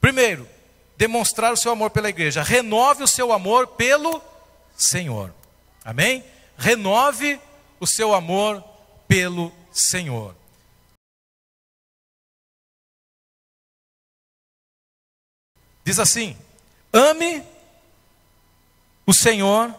[0.00, 0.48] Primeiro,
[0.96, 2.42] demonstrar o seu amor pela igreja.
[2.42, 4.22] Renove o seu amor pelo
[4.76, 5.34] Senhor.
[5.84, 6.24] Amém?
[6.56, 7.40] Renove
[7.80, 8.62] o seu amor
[9.08, 10.34] pelo Senhor.
[15.84, 16.36] Diz assim:
[16.92, 17.42] ame
[19.04, 19.74] o Senhor,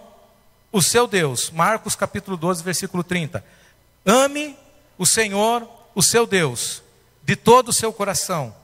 [0.72, 1.50] o seu Deus.
[1.50, 3.44] Marcos capítulo 12, versículo 30.
[4.06, 4.58] Ame
[5.04, 6.82] o Senhor, o seu Deus,
[7.22, 8.56] de todo o seu coração,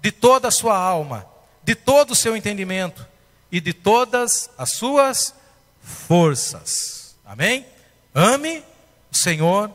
[0.00, 1.26] de toda a sua alma
[1.68, 3.06] de todo o seu entendimento
[3.52, 5.34] e de todas as suas
[5.82, 7.14] forças.
[7.26, 7.66] Amém?
[8.14, 8.64] Ame
[9.12, 9.70] o Senhor,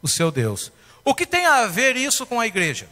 [0.00, 0.70] o seu Deus.
[1.04, 2.88] O que tem a ver isso com a igreja?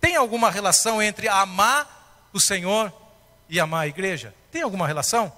[0.00, 2.92] Tem alguma relação entre amar o Senhor
[3.48, 4.34] e amar a igreja?
[4.50, 5.32] Tem alguma relação?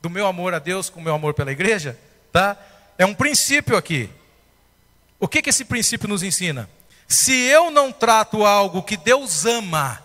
[0.00, 2.00] Do meu amor a Deus com o meu amor pela igreja?
[2.32, 2.56] Tá?
[2.96, 4.08] É um princípio aqui.
[5.18, 6.68] O que, que esse princípio nos ensina?
[7.06, 10.02] Se eu não trato algo que Deus ama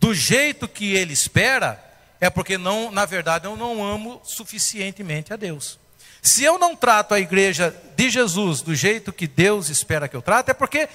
[0.00, 1.82] do jeito que Ele espera,
[2.20, 5.78] é porque não, na verdade, eu não amo suficientemente a Deus.
[6.20, 10.22] Se eu não trato a igreja de Jesus do jeito que Deus espera que eu
[10.22, 10.88] trate, é porque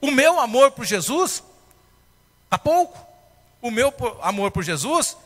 [0.00, 1.42] o meu amor por Jesus
[2.44, 2.98] está pouco.
[3.60, 5.16] O meu amor por Jesus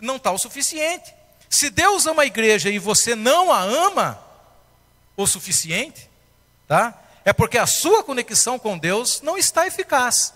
[0.00, 1.14] não está o suficiente.
[1.48, 4.20] Se Deus ama a igreja e você não a ama
[5.16, 6.10] o suficiente,
[6.66, 6.94] tá?
[7.24, 10.32] É porque a sua conexão com Deus não está eficaz.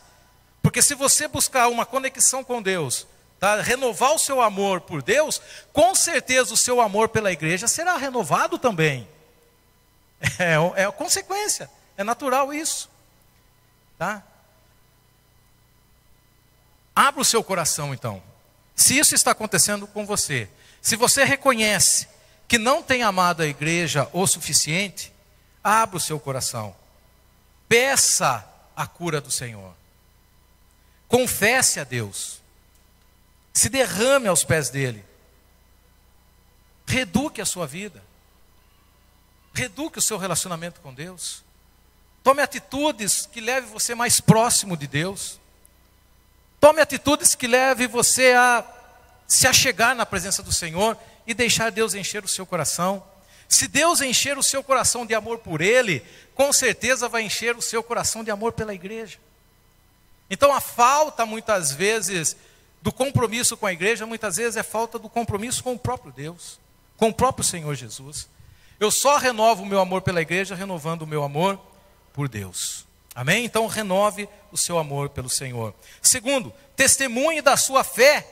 [0.63, 3.07] Porque se você buscar uma conexão com Deus,
[3.39, 3.61] tá?
[3.61, 5.41] renovar o seu amor por Deus,
[5.73, 9.09] com certeza o seu amor pela igreja será renovado também.
[10.39, 12.91] É, é consequência, é natural isso.
[13.97, 14.23] Tá?
[16.95, 18.23] Abra o seu coração então.
[18.77, 20.47] Se isso está acontecendo com você,
[20.83, 22.07] se você reconhece
[22.47, 25.11] que não tem amado a igreja o suficiente,
[25.63, 26.75] abra o seu coração.
[27.69, 29.75] Peça a cura do Senhor.
[31.07, 32.41] Confesse a Deus.
[33.53, 35.05] Se derrame aos pés dele.
[36.87, 38.03] Reduque a sua vida.
[39.53, 41.43] Reduque o seu relacionamento com Deus.
[42.23, 45.41] Tome atitudes que leve você mais próximo de Deus.
[46.61, 48.65] Tome atitudes que leve você a
[49.27, 50.97] se achegar na presença do Senhor
[51.27, 53.03] e deixar Deus encher o seu coração.
[53.51, 56.05] Se Deus encher o seu coração de amor por Ele,
[56.37, 59.19] com certeza vai encher o seu coração de amor pela igreja.
[60.31, 62.37] Então a falta, muitas vezes,
[62.81, 66.61] do compromisso com a igreja, muitas vezes é falta do compromisso com o próprio Deus,
[66.97, 68.29] com o próprio Senhor Jesus.
[68.79, 71.61] Eu só renovo o meu amor pela igreja renovando o meu amor
[72.13, 72.87] por Deus.
[73.17, 73.45] Amém?
[73.45, 75.75] Então renove o seu amor pelo Senhor.
[76.01, 78.25] Segundo, testemunhe da sua fé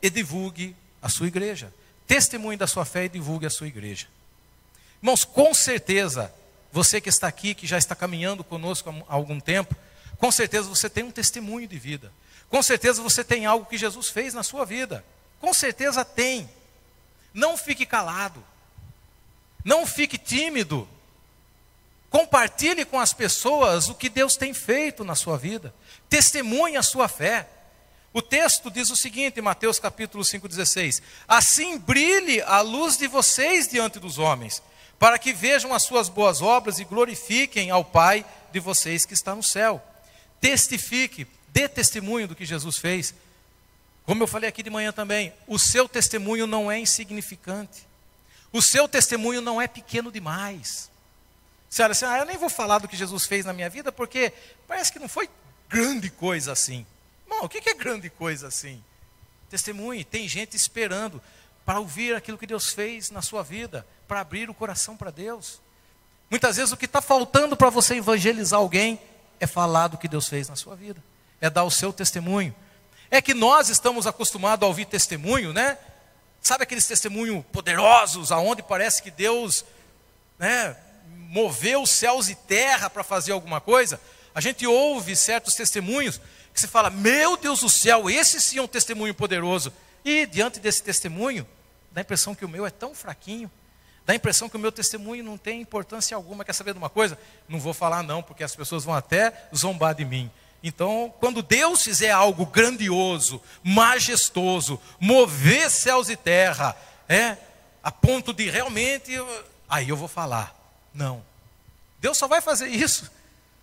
[0.00, 1.74] e divulgue a sua igreja.
[2.06, 4.06] Testemunhe da sua fé e divulgue a sua igreja.
[5.02, 6.32] Irmãos, com certeza,
[6.72, 9.74] você que está aqui, que já está caminhando conosco há algum tempo,
[10.18, 12.12] com certeza você tem um testemunho de vida.
[12.48, 15.04] Com certeza você tem algo que Jesus fez na sua vida.
[15.40, 16.48] Com certeza tem.
[17.32, 18.44] Não fique calado.
[19.64, 20.86] Não fique tímido.
[22.10, 25.72] Compartilhe com as pessoas o que Deus tem feito na sua vida.
[26.08, 27.48] Testemunhe a sua fé.
[28.12, 33.68] O texto diz o seguinte, em Mateus capítulo 5,16: Assim brilhe a luz de vocês
[33.68, 34.60] diante dos homens,
[35.00, 38.22] para que vejam as suas boas obras e glorifiquem ao Pai
[38.52, 39.82] de vocês que está no céu.
[40.38, 43.14] Testifique, dê testemunho do que Jesus fez.
[44.04, 47.88] Como eu falei aqui de manhã também, o seu testemunho não é insignificante.
[48.52, 50.90] O seu testemunho não é pequeno demais.
[51.70, 53.90] Você olha assim, ah, eu nem vou falar do que Jesus fez na minha vida,
[53.90, 54.34] porque
[54.68, 55.30] parece que não foi
[55.66, 56.84] grande coisa assim.
[57.26, 58.84] Bom, o que é grande coisa assim?
[59.48, 61.22] Testemunhe, tem gente esperando
[61.64, 65.60] para ouvir aquilo que Deus fez na sua vida, para abrir o coração para Deus.
[66.28, 69.00] Muitas vezes o que está faltando para você evangelizar alguém
[69.38, 71.02] é falar do que Deus fez na sua vida
[71.40, 72.54] é dar o seu testemunho.
[73.10, 75.78] É que nós estamos acostumados a ouvir testemunho, né?
[76.40, 79.64] Sabe aqueles testemunhos poderosos, aonde parece que Deus,
[80.38, 80.76] né,
[81.28, 84.00] moveu céus e terra para fazer alguma coisa?
[84.34, 86.20] A gente ouve certos testemunhos
[86.52, 89.72] que se fala: "Meu Deus do céu, esse sim é um testemunho poderoso".
[90.04, 91.46] E diante desse testemunho,
[91.92, 93.50] dá a impressão que o meu é tão fraquinho,
[94.06, 96.44] dá a impressão que o meu testemunho não tem importância alguma.
[96.44, 97.18] Quer saber de uma coisa?
[97.48, 100.30] Não vou falar não, porque as pessoas vão até zombar de mim.
[100.62, 106.76] Então, quando Deus fizer algo grandioso, majestoso, mover céus e terra,
[107.08, 107.36] é,
[107.82, 109.12] a ponto de realmente,
[109.68, 110.54] aí eu vou falar.
[110.92, 111.24] Não.
[111.98, 113.10] Deus só vai fazer isso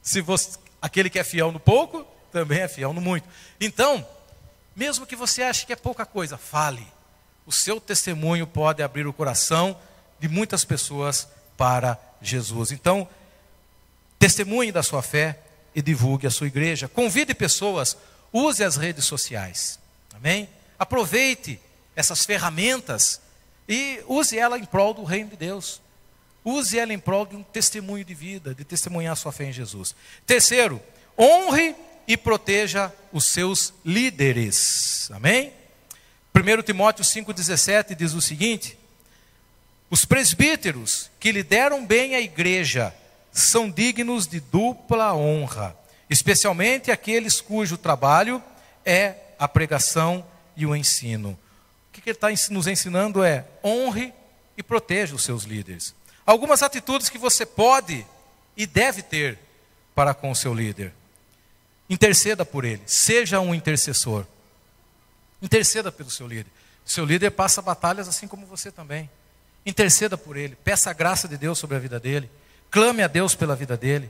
[0.08, 3.28] se você, aquele que é fiel no pouco, também é fiel no muito.
[3.60, 4.08] Então,
[4.78, 6.88] mesmo que você ache que é pouca coisa, fale.
[7.46, 9.78] O seu testemunho pode abrir o coração
[10.20, 12.72] de muitas pessoas para Jesus.
[12.72, 13.10] Então,
[14.18, 15.40] testemunhe da sua fé,
[15.78, 16.88] e divulgue a sua igreja.
[16.88, 17.96] Convide pessoas,
[18.34, 19.78] use as redes sociais.
[20.12, 20.50] Amém?
[20.80, 21.60] Aproveite
[21.96, 23.22] essas ferramentas
[23.70, 25.80] e use ela em prol do reino de Deus.
[26.44, 29.54] Use ela em prol de um testemunho de vida, de testemunhar a sua fé em
[29.54, 29.96] Jesus.
[30.26, 30.82] Terceiro,
[31.16, 31.76] honre
[32.08, 35.10] e proteja os seus líderes.
[35.12, 35.52] Amém?
[36.34, 38.78] 1 Timóteo 5,17 diz o seguinte:
[39.90, 42.94] Os presbíteros que lideram bem a igreja
[43.32, 45.76] são dignos de dupla honra,
[46.10, 48.42] especialmente aqueles cujo trabalho
[48.86, 51.38] é a pregação e o ensino.
[51.90, 54.14] O que ele está nos ensinando é honre
[54.56, 55.94] e proteja os seus líderes.
[56.26, 58.06] Algumas atitudes que você pode
[58.56, 59.38] e deve ter
[59.94, 60.94] para com o seu líder.
[61.90, 64.26] Interceda por ele, seja um intercessor.
[65.42, 66.52] Interceda pelo seu líder.
[66.86, 69.10] seu líder passa batalhas assim como você também.
[69.66, 72.30] Interceda por ele, peça a graça de Deus sobre a vida dele,
[72.72, 74.10] clame a Deus pela vida dele.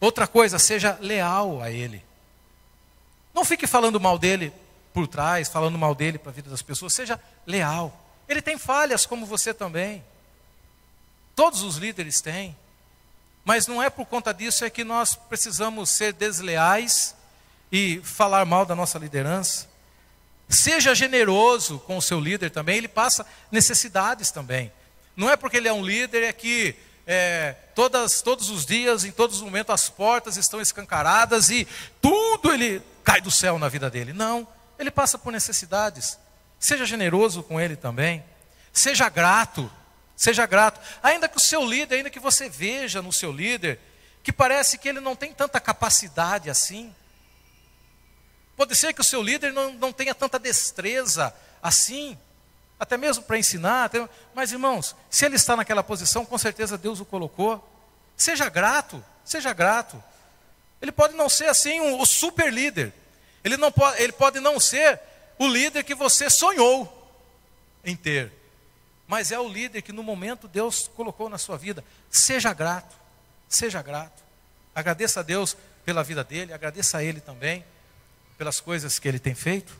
[0.00, 2.04] Outra coisa, seja leal a ele.
[3.32, 4.52] Não fique falando mal dele
[4.92, 7.98] por trás, falando mal dele para a vida das pessoas, seja leal.
[8.28, 10.04] Ele tem falhas como você também.
[11.34, 12.56] Todos os líderes têm.
[13.44, 17.14] Mas não é por conta disso é que nós precisamos ser desleais
[17.70, 19.66] e falar mal da nossa liderança.
[20.48, 24.70] Seja generoso com o seu líder também, ele passa necessidades também.
[25.16, 26.76] Não é porque ele é um líder, é que
[27.06, 31.66] é, todas, todos os dias, em todos os momentos, as portas estão escancaradas e
[32.00, 34.12] tudo ele cai do céu na vida dele.
[34.12, 34.46] Não,
[34.78, 36.18] ele passa por necessidades.
[36.58, 38.22] Seja generoso com ele também.
[38.72, 39.70] Seja grato.
[40.22, 40.80] Seja grato.
[41.02, 43.80] Ainda que o seu líder, ainda que você veja no seu líder,
[44.22, 46.94] que parece que ele não tem tanta capacidade assim.
[48.56, 52.16] Pode ser que o seu líder não, não tenha tanta destreza assim,
[52.78, 53.86] até mesmo para ensinar.
[53.86, 54.08] Até...
[54.32, 57.68] Mas, irmãos, se ele está naquela posição, com certeza Deus o colocou.
[58.16, 60.00] Seja grato, seja grato.
[60.80, 62.94] Ele pode não ser assim um, o super líder.
[63.42, 65.00] Ele, não pode, ele pode não ser
[65.36, 67.12] o líder que você sonhou
[67.84, 68.40] em ter
[69.12, 71.84] mas é o líder que no momento Deus colocou na sua vida.
[72.10, 72.96] Seja grato,
[73.46, 74.22] seja grato.
[74.74, 75.54] Agradeça a Deus
[75.84, 77.62] pela vida dele, agradeça a ele também
[78.38, 79.78] pelas coisas que ele tem feito.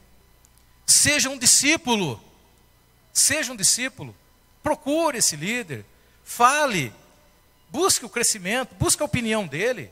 [0.84, 2.22] Seja um discípulo,
[3.10, 4.14] seja um discípulo.
[4.62, 5.86] Procure esse líder,
[6.22, 6.92] fale,
[7.70, 9.90] busque o crescimento, busque a opinião dele,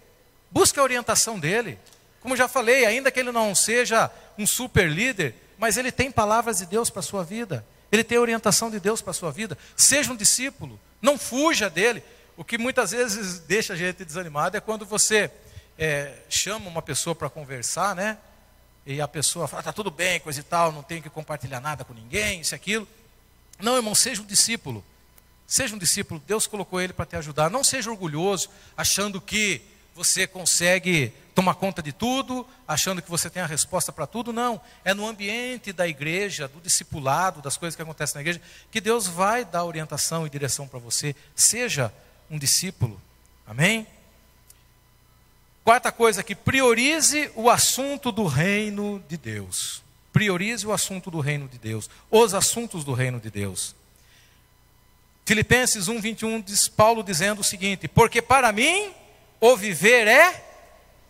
[0.50, 1.78] busque a orientação dele.
[2.20, 6.58] Como já falei, ainda que ele não seja um super líder, mas ele tem palavras
[6.58, 7.64] de Deus para a sua vida.
[7.90, 9.58] Ele tem a orientação de Deus para a sua vida.
[9.76, 12.02] Seja um discípulo, não fuja dele.
[12.36, 15.30] O que muitas vezes deixa a gente desanimado é quando você
[15.76, 18.18] é, chama uma pessoa para conversar, né?
[18.86, 21.84] E a pessoa fala, está tudo bem, coisa e tal, não tenho que compartilhar nada
[21.84, 22.88] com ninguém, isso e aquilo.
[23.58, 24.84] Não, irmão, seja um discípulo.
[25.46, 27.50] Seja um discípulo, Deus colocou ele para te ajudar.
[27.50, 29.60] Não seja orgulhoso, achando que
[30.00, 34.32] você consegue tomar conta de tudo, achando que você tem a resposta para tudo.
[34.32, 34.58] Não.
[34.82, 38.40] É no ambiente da igreja, do discipulado, das coisas que acontecem na igreja,
[38.70, 41.14] que Deus vai dar orientação e direção para você.
[41.36, 41.92] Seja
[42.30, 42.98] um discípulo.
[43.46, 43.86] Amém?
[45.62, 49.82] Quarta coisa que priorize o assunto do reino de Deus.
[50.14, 53.74] Priorize o assunto do reino de Deus, os assuntos do reino de Deus.
[55.26, 58.94] Filipenses 1, 21 diz Paulo dizendo o seguinte: Porque para mim
[59.40, 60.44] o viver é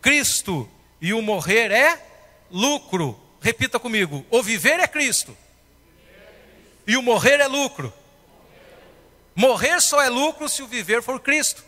[0.00, 0.68] Cristo
[1.00, 2.00] e o morrer é
[2.50, 3.18] lucro.
[3.40, 5.36] Repita comigo: o viver é Cristo
[6.86, 7.92] e o morrer é lucro.
[9.34, 11.64] Morrer só é lucro se o viver for Cristo.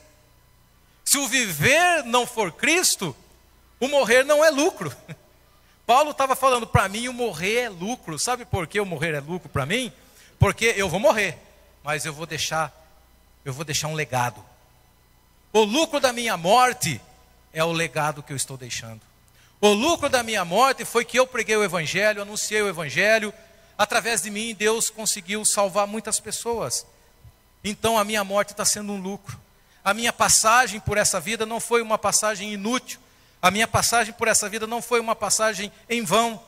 [1.05, 3.15] Se o viver não for Cristo,
[3.79, 4.95] o morrer não é lucro.
[5.87, 8.19] Paulo estava falando para mim: o morrer é lucro.
[8.19, 9.93] Sabe por que o morrer é lucro para mim?
[10.39, 11.39] Porque eu vou morrer,
[11.85, 12.73] mas eu vou deixar,
[13.45, 14.45] eu vou deixar um legado.
[15.53, 16.98] O lucro da minha morte
[17.53, 19.03] é o legado que eu estou deixando.
[19.61, 23.34] O lucro da minha morte foi que eu preguei o Evangelho, anunciei o Evangelho,
[23.76, 26.86] através de mim Deus conseguiu salvar muitas pessoas.
[27.62, 29.38] Então a minha morte está sendo um lucro.
[29.84, 32.98] A minha passagem por essa vida não foi uma passagem inútil.
[33.42, 36.42] A minha passagem por essa vida não foi uma passagem em vão.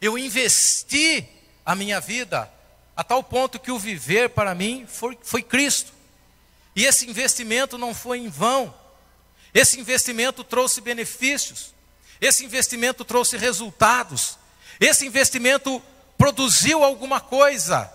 [0.00, 1.28] Eu investi
[1.66, 2.50] a minha vida
[2.96, 5.92] a tal ponto que o viver para mim foi, foi Cristo.
[6.74, 8.74] E esse investimento não foi em vão.
[9.52, 11.72] Esse investimento trouxe benefícios.
[12.20, 14.36] Esse investimento trouxe resultados.
[14.80, 15.80] Esse investimento
[16.18, 17.90] produziu alguma coisa.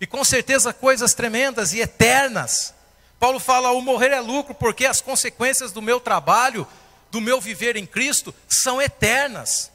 [0.00, 2.74] E com certeza coisas tremendas e eternas.
[3.20, 6.66] Paulo fala: o morrer é lucro, porque as consequências do meu trabalho,
[7.10, 9.70] do meu viver em Cristo, são eternas.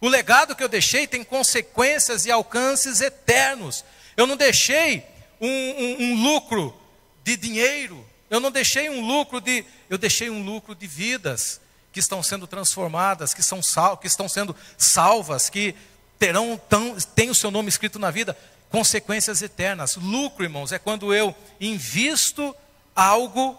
[0.00, 3.84] O legado que eu deixei tem consequências e alcances eternos.
[4.16, 5.04] Eu não deixei
[5.38, 6.79] um, um, um lucro
[7.24, 8.06] de dinheiro.
[8.28, 11.60] Eu não deixei um lucro de, eu deixei um lucro de vidas
[11.92, 15.74] que estão sendo transformadas, que são sal, que estão sendo salvas, que
[16.18, 18.36] terão tão, tem o seu nome escrito na vida,
[18.70, 19.96] consequências eternas.
[19.96, 22.54] Lucro, irmãos, é quando eu invisto
[22.94, 23.58] algo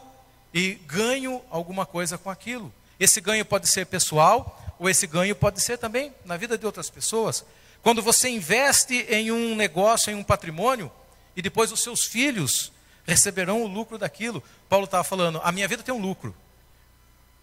[0.53, 2.74] e ganho alguma coisa com aquilo.
[2.99, 6.89] Esse ganho pode ser pessoal, ou esse ganho pode ser também na vida de outras
[6.89, 7.43] pessoas.
[7.82, 10.91] Quando você investe em um negócio, em um patrimônio,
[11.36, 12.72] e depois os seus filhos
[13.05, 14.43] receberão o lucro daquilo.
[14.69, 16.35] Paulo estava falando: a minha vida tem um lucro.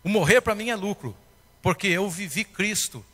[0.02, 1.16] O morrer para mim é lucro,
[1.60, 3.04] porque eu vivi Cristo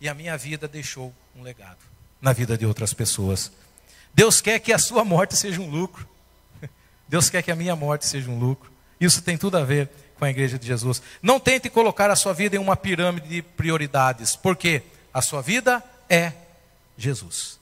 [0.00, 1.78] e a minha vida deixou um legado
[2.20, 3.52] na vida de outras pessoas.
[4.12, 6.08] Deus quer que a sua morte seja um lucro.
[7.08, 8.70] Deus quer que a minha morte seja um lucro.
[9.00, 9.88] Isso tem tudo a ver
[10.18, 11.00] com a igreja de Jesus.
[11.22, 14.82] Não tente colocar a sua vida em uma pirâmide de prioridades, porque
[15.14, 16.32] a sua vida é
[16.96, 17.60] Jesus.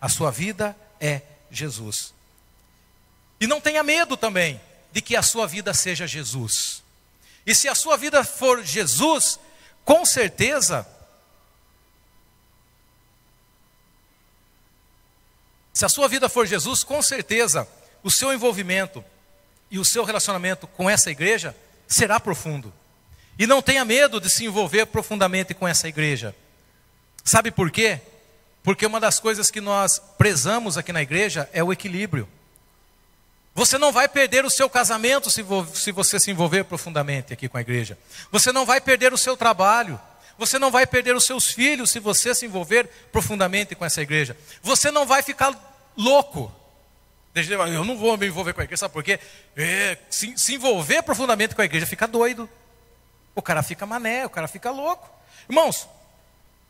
[0.00, 2.14] A sua vida é Jesus.
[3.40, 4.60] E não tenha medo também
[4.92, 6.82] de que a sua vida seja Jesus.
[7.46, 9.38] E se a sua vida for Jesus,
[9.84, 10.86] com certeza,
[15.72, 17.66] se a sua vida for Jesus, com certeza,
[18.02, 19.04] o seu envolvimento
[19.70, 21.54] e o seu relacionamento com essa igreja
[21.86, 22.72] será profundo.
[23.38, 26.34] E não tenha medo de se envolver profundamente com essa igreja.
[27.22, 28.00] Sabe por quê?
[28.62, 32.28] Porque uma das coisas que nós prezamos aqui na igreja é o equilíbrio.
[33.58, 35.42] Você não vai perder o seu casamento se,
[35.90, 37.98] você se envolver profundamente aqui com a igreja.
[38.30, 40.00] Você não vai perder o seu trabalho.
[40.38, 44.36] Você não vai perder os seus filhos se você se envolver profundamente com essa igreja.
[44.62, 45.52] Você não vai ficar
[45.96, 46.54] louco.
[47.34, 49.18] Eu não vou me envolver com a igreja, sabe por quê?
[49.56, 52.48] É, se, se envolver profundamente com a igreja fica doido.
[53.34, 55.10] O cara fica mané, o cara fica louco.
[55.50, 55.88] Irmãos,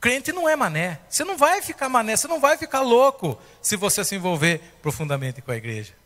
[0.01, 1.01] crente não é mané.
[1.07, 5.43] Você não vai ficar mané, você não vai ficar louco se você se envolver profundamente
[5.43, 5.97] com a igreja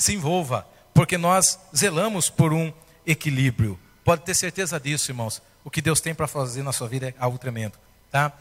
[0.00, 2.72] se envolva, porque nós zelamos por um
[3.06, 3.78] equilíbrio.
[4.04, 5.42] Pode ter certeza disso, irmãos.
[5.62, 7.78] O que Deus tem para fazer na sua vida é algo tremendo,
[8.10, 8.32] tá?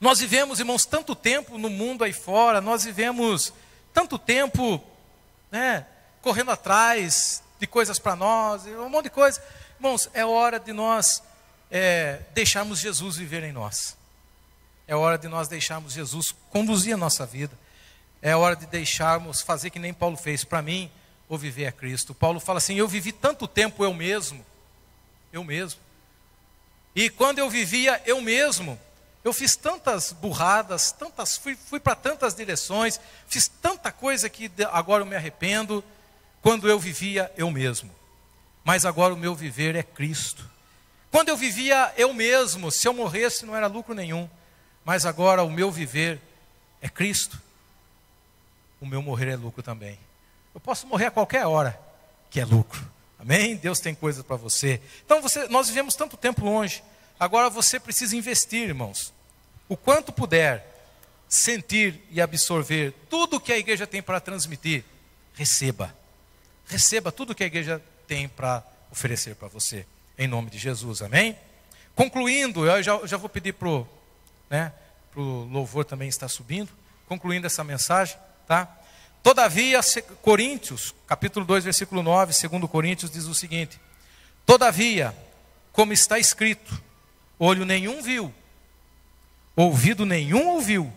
[0.00, 3.52] Nós vivemos, irmãos, tanto tempo no mundo aí fora, nós vivemos
[3.92, 4.82] tanto tempo,
[5.50, 5.86] né,
[6.20, 9.40] correndo atrás de coisas para nós, um monte de coisa.
[9.78, 11.22] Irmãos, é hora de nós
[11.70, 13.96] é, deixarmos Jesus viver em nós.
[14.88, 17.56] É hora de nós deixarmos Jesus conduzir a nossa vida.
[18.22, 20.44] É hora de deixarmos fazer que nem Paulo fez.
[20.44, 20.88] Para mim,
[21.28, 22.14] o viver é Cristo.
[22.14, 24.46] Paulo fala assim: Eu vivi tanto tempo eu mesmo.
[25.32, 25.80] Eu mesmo.
[26.94, 28.78] E quando eu vivia eu mesmo,
[29.24, 35.02] eu fiz tantas burradas, tantas, fui, fui para tantas direções, fiz tanta coisa que agora
[35.02, 35.82] eu me arrependo,
[36.40, 37.90] quando eu vivia eu mesmo.
[38.62, 40.48] Mas agora o meu viver é Cristo.
[41.10, 44.28] Quando eu vivia eu mesmo, se eu morresse não era lucro nenhum,
[44.84, 46.20] mas agora o meu viver
[46.80, 47.40] é Cristo
[48.82, 49.96] o meu morrer é lucro também.
[50.52, 51.80] Eu posso morrer a qualquer hora,
[52.28, 52.84] que é lucro.
[53.16, 53.54] Amém?
[53.54, 54.82] Deus tem coisas para você.
[55.06, 56.82] Então você, nós vivemos tanto tempo longe.
[57.18, 59.12] Agora você precisa investir, irmãos.
[59.68, 60.68] O quanto puder
[61.28, 64.84] sentir e absorver tudo que a igreja tem para transmitir,
[65.34, 65.96] receba.
[66.66, 69.86] Receba tudo que a igreja tem para oferecer para você.
[70.18, 71.38] Em nome de Jesus, amém?
[71.94, 73.86] Concluindo, eu já, já vou pedir para o
[74.50, 74.72] né,
[75.12, 76.68] pro louvor também estar subindo.
[77.06, 78.16] Concluindo essa mensagem.
[78.46, 78.68] Tá?
[79.22, 79.80] Todavia,
[80.20, 83.80] Coríntios, capítulo 2, versículo 9, segundo Coríntios, diz o seguinte:
[84.44, 85.16] Todavia,
[85.70, 86.82] como está escrito,
[87.38, 88.34] olho nenhum viu,
[89.54, 90.92] ouvido nenhum ouviu,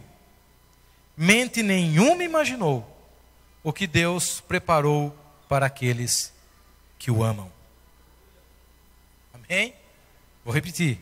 [1.15, 2.91] mente nenhuma imaginou
[3.63, 5.15] o que Deus preparou
[5.47, 6.33] para aqueles
[6.97, 7.51] que o amam.
[9.33, 9.75] Amém?
[10.43, 10.99] Vou repetir.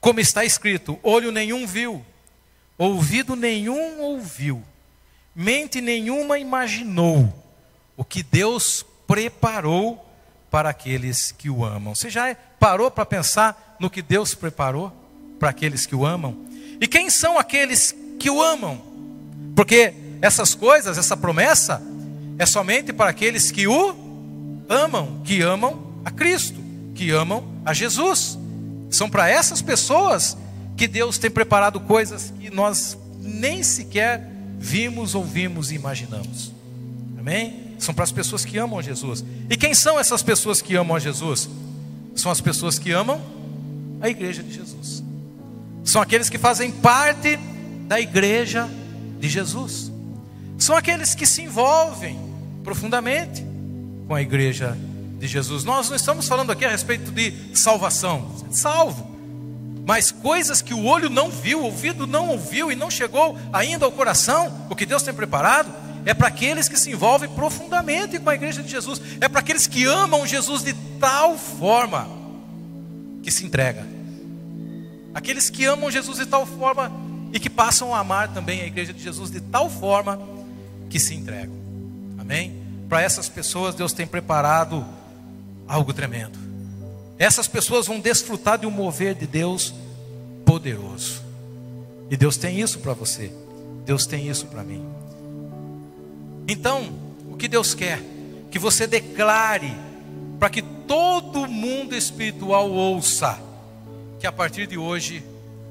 [0.00, 2.06] Como está escrito, olho nenhum viu,
[2.78, 4.64] ouvido nenhum ouviu
[5.36, 7.30] mente nenhuma imaginou
[7.94, 10.02] o que Deus preparou
[10.50, 11.94] para aqueles que o amam.
[11.94, 14.90] Você já parou para pensar no que Deus preparou
[15.38, 16.46] para aqueles que o amam?
[16.80, 18.80] E quem são aqueles que o amam?
[19.54, 19.92] Porque
[20.22, 21.82] essas coisas, essa promessa,
[22.38, 23.94] é somente para aqueles que o
[24.70, 26.58] amam, que amam a Cristo,
[26.94, 28.38] que amam a Jesus.
[28.90, 30.36] São para essas pessoas
[30.78, 36.52] que Deus tem preparado coisas que nós nem sequer vimos, ouvimos e imaginamos.
[37.18, 37.74] Amém?
[37.78, 39.24] São para as pessoas que amam a Jesus.
[39.50, 41.48] E quem são essas pessoas que amam a Jesus?
[42.14, 43.20] São as pessoas que amam
[44.00, 45.02] a igreja de Jesus.
[45.84, 47.38] São aqueles que fazem parte
[47.86, 48.68] da igreja
[49.20, 49.92] de Jesus.
[50.58, 52.18] São aqueles que se envolvem
[52.64, 53.44] profundamente
[54.06, 54.76] com a igreja
[55.18, 55.64] de Jesus.
[55.64, 58.34] Nós não estamos falando aqui a respeito de salvação.
[58.50, 59.15] Salvo
[59.86, 63.84] mas coisas que o olho não viu, o ouvido não ouviu e não chegou ainda
[63.84, 65.72] ao coração, o que Deus tem preparado,
[66.04, 69.68] é para aqueles que se envolvem profundamente com a igreja de Jesus, é para aqueles
[69.68, 72.08] que amam Jesus de tal forma
[73.22, 73.86] que se entrega.
[75.14, 76.90] Aqueles que amam Jesus de tal forma
[77.32, 80.20] e que passam a amar também a igreja de Jesus de tal forma
[80.90, 81.54] que se entregam.
[82.18, 82.60] Amém?
[82.88, 84.84] Para essas pessoas Deus tem preparado
[85.68, 86.45] algo tremendo.
[87.18, 89.74] Essas pessoas vão desfrutar de um mover de Deus
[90.44, 91.22] poderoso.
[92.10, 93.32] E Deus tem isso para você.
[93.84, 94.84] Deus tem isso para mim.
[96.48, 96.92] Então,
[97.30, 98.00] o que Deus quer?
[98.50, 99.74] Que você declare
[100.38, 103.40] para que todo mundo espiritual ouça
[104.18, 105.22] que a partir de hoje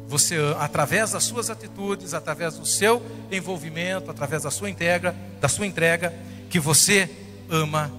[0.07, 3.01] você através das suas atitudes, através do seu
[3.31, 6.13] envolvimento, através da sua entrega, da sua entrega,
[6.49, 7.09] que você
[7.49, 7.91] ama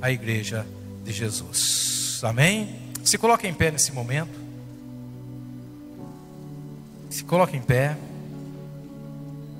[0.00, 0.66] a igreja
[1.02, 2.20] de Jesus.
[2.22, 2.83] Amém?
[3.04, 4.38] Se coloque em pé nesse momento.
[7.10, 7.96] Se coloque em pé.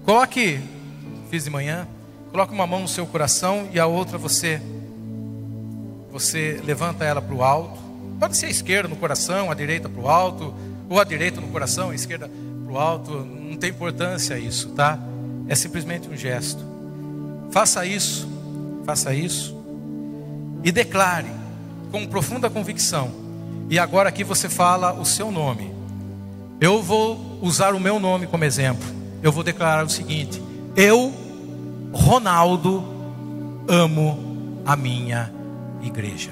[0.05, 0.61] Coloque,
[1.31, 1.87] fiz de manhã,
[2.35, 4.61] Coloque uma mão no seu coração e a outra você
[6.11, 7.81] você levanta ela para o alto.
[8.19, 10.53] Pode ser a esquerda no coração, a direita para o alto,
[10.91, 12.29] ou a direita no coração, a esquerda
[12.65, 13.13] para o alto.
[13.13, 14.99] Não tem importância isso, tá?
[15.47, 16.61] É simplesmente um gesto.
[17.53, 18.29] Faça isso,
[18.85, 19.57] faça isso
[20.65, 21.31] e declare
[21.93, 23.13] com profunda convicção.
[23.69, 25.73] E agora aqui você fala o seu nome.
[26.61, 28.85] Eu vou usar o meu nome como exemplo.
[29.23, 30.43] Eu vou declarar o seguinte:
[30.77, 31.13] Eu,
[31.93, 32.85] Ronaldo,
[33.69, 35.33] amo a minha
[35.83, 36.31] igreja.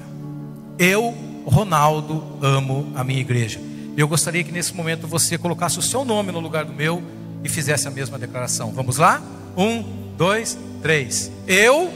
[0.77, 1.13] Eu,
[1.45, 3.59] Ronaldo, amo a minha igreja.
[3.95, 7.03] Eu gostaria que nesse momento você colocasse o seu nome no lugar do meu
[7.43, 8.71] e fizesse a mesma declaração.
[8.71, 9.21] Vamos lá?
[9.55, 9.83] Um,
[10.17, 11.31] dois, três.
[11.47, 11.91] Eu.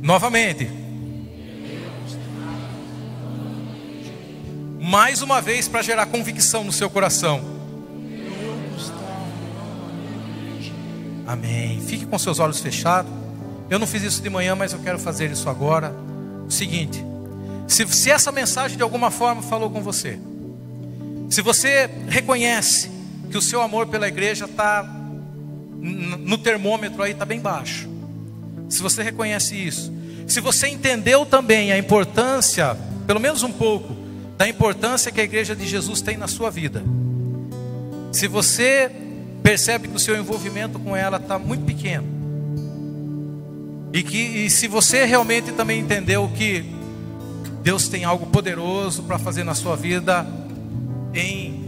[0.00, 0.79] Novamente.
[4.90, 7.40] Mais uma vez para gerar convicção no seu coração.
[11.24, 11.80] Amém.
[11.80, 13.08] Fique com seus olhos fechados.
[13.70, 15.94] Eu não fiz isso de manhã, mas eu quero fazer isso agora.
[16.44, 17.00] O seguinte:
[17.68, 20.18] se, se essa mensagem de alguma forma falou com você,
[21.28, 22.90] se você reconhece
[23.30, 27.88] que o seu amor pela igreja está no termômetro aí, está bem baixo.
[28.68, 29.92] Se você reconhece isso,
[30.26, 32.76] se você entendeu também a importância,
[33.06, 33.99] pelo menos um pouco,
[34.40, 36.82] da importância que a igreja de Jesus tem na sua vida,
[38.10, 38.90] se você
[39.42, 42.06] percebe que o seu envolvimento com ela está muito pequeno,
[43.92, 46.64] e que e se você realmente também entendeu que
[47.62, 50.26] Deus tem algo poderoso para fazer na sua vida
[51.12, 51.62] em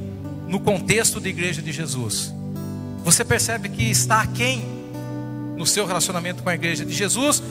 [0.49, 2.33] no contexto da igreja de Jesus.
[3.05, 4.65] Você percebe que está aquém
[5.59, 7.43] no seu relacionamento com a igreja de Jesus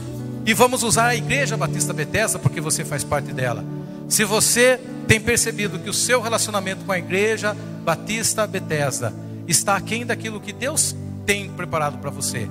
[0.48, 3.64] e vamos usar a igreja Batista Bethesda porque você faz parte dela.
[4.10, 9.14] Se você tem percebido que o seu relacionamento com a igreja Batista Bethesda
[9.48, 10.96] está aquém daquilo que Deus
[11.26, 12.48] tem preparado para você,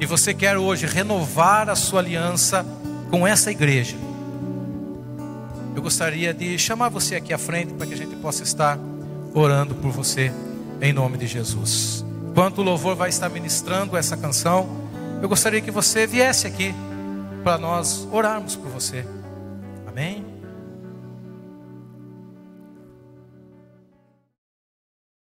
[0.00, 2.64] e você quer hoje renovar a sua aliança
[3.10, 3.96] com essa igreja,
[5.74, 8.78] eu gostaria de chamar você aqui à frente para que a gente possa estar
[9.34, 10.32] orando por você
[10.80, 12.04] em nome de Jesus.
[12.30, 14.68] Enquanto o louvor vai estar ministrando essa canção,
[15.22, 16.74] eu gostaria que você viesse aqui
[17.42, 19.04] para nós orarmos por você.
[19.86, 20.31] Amém?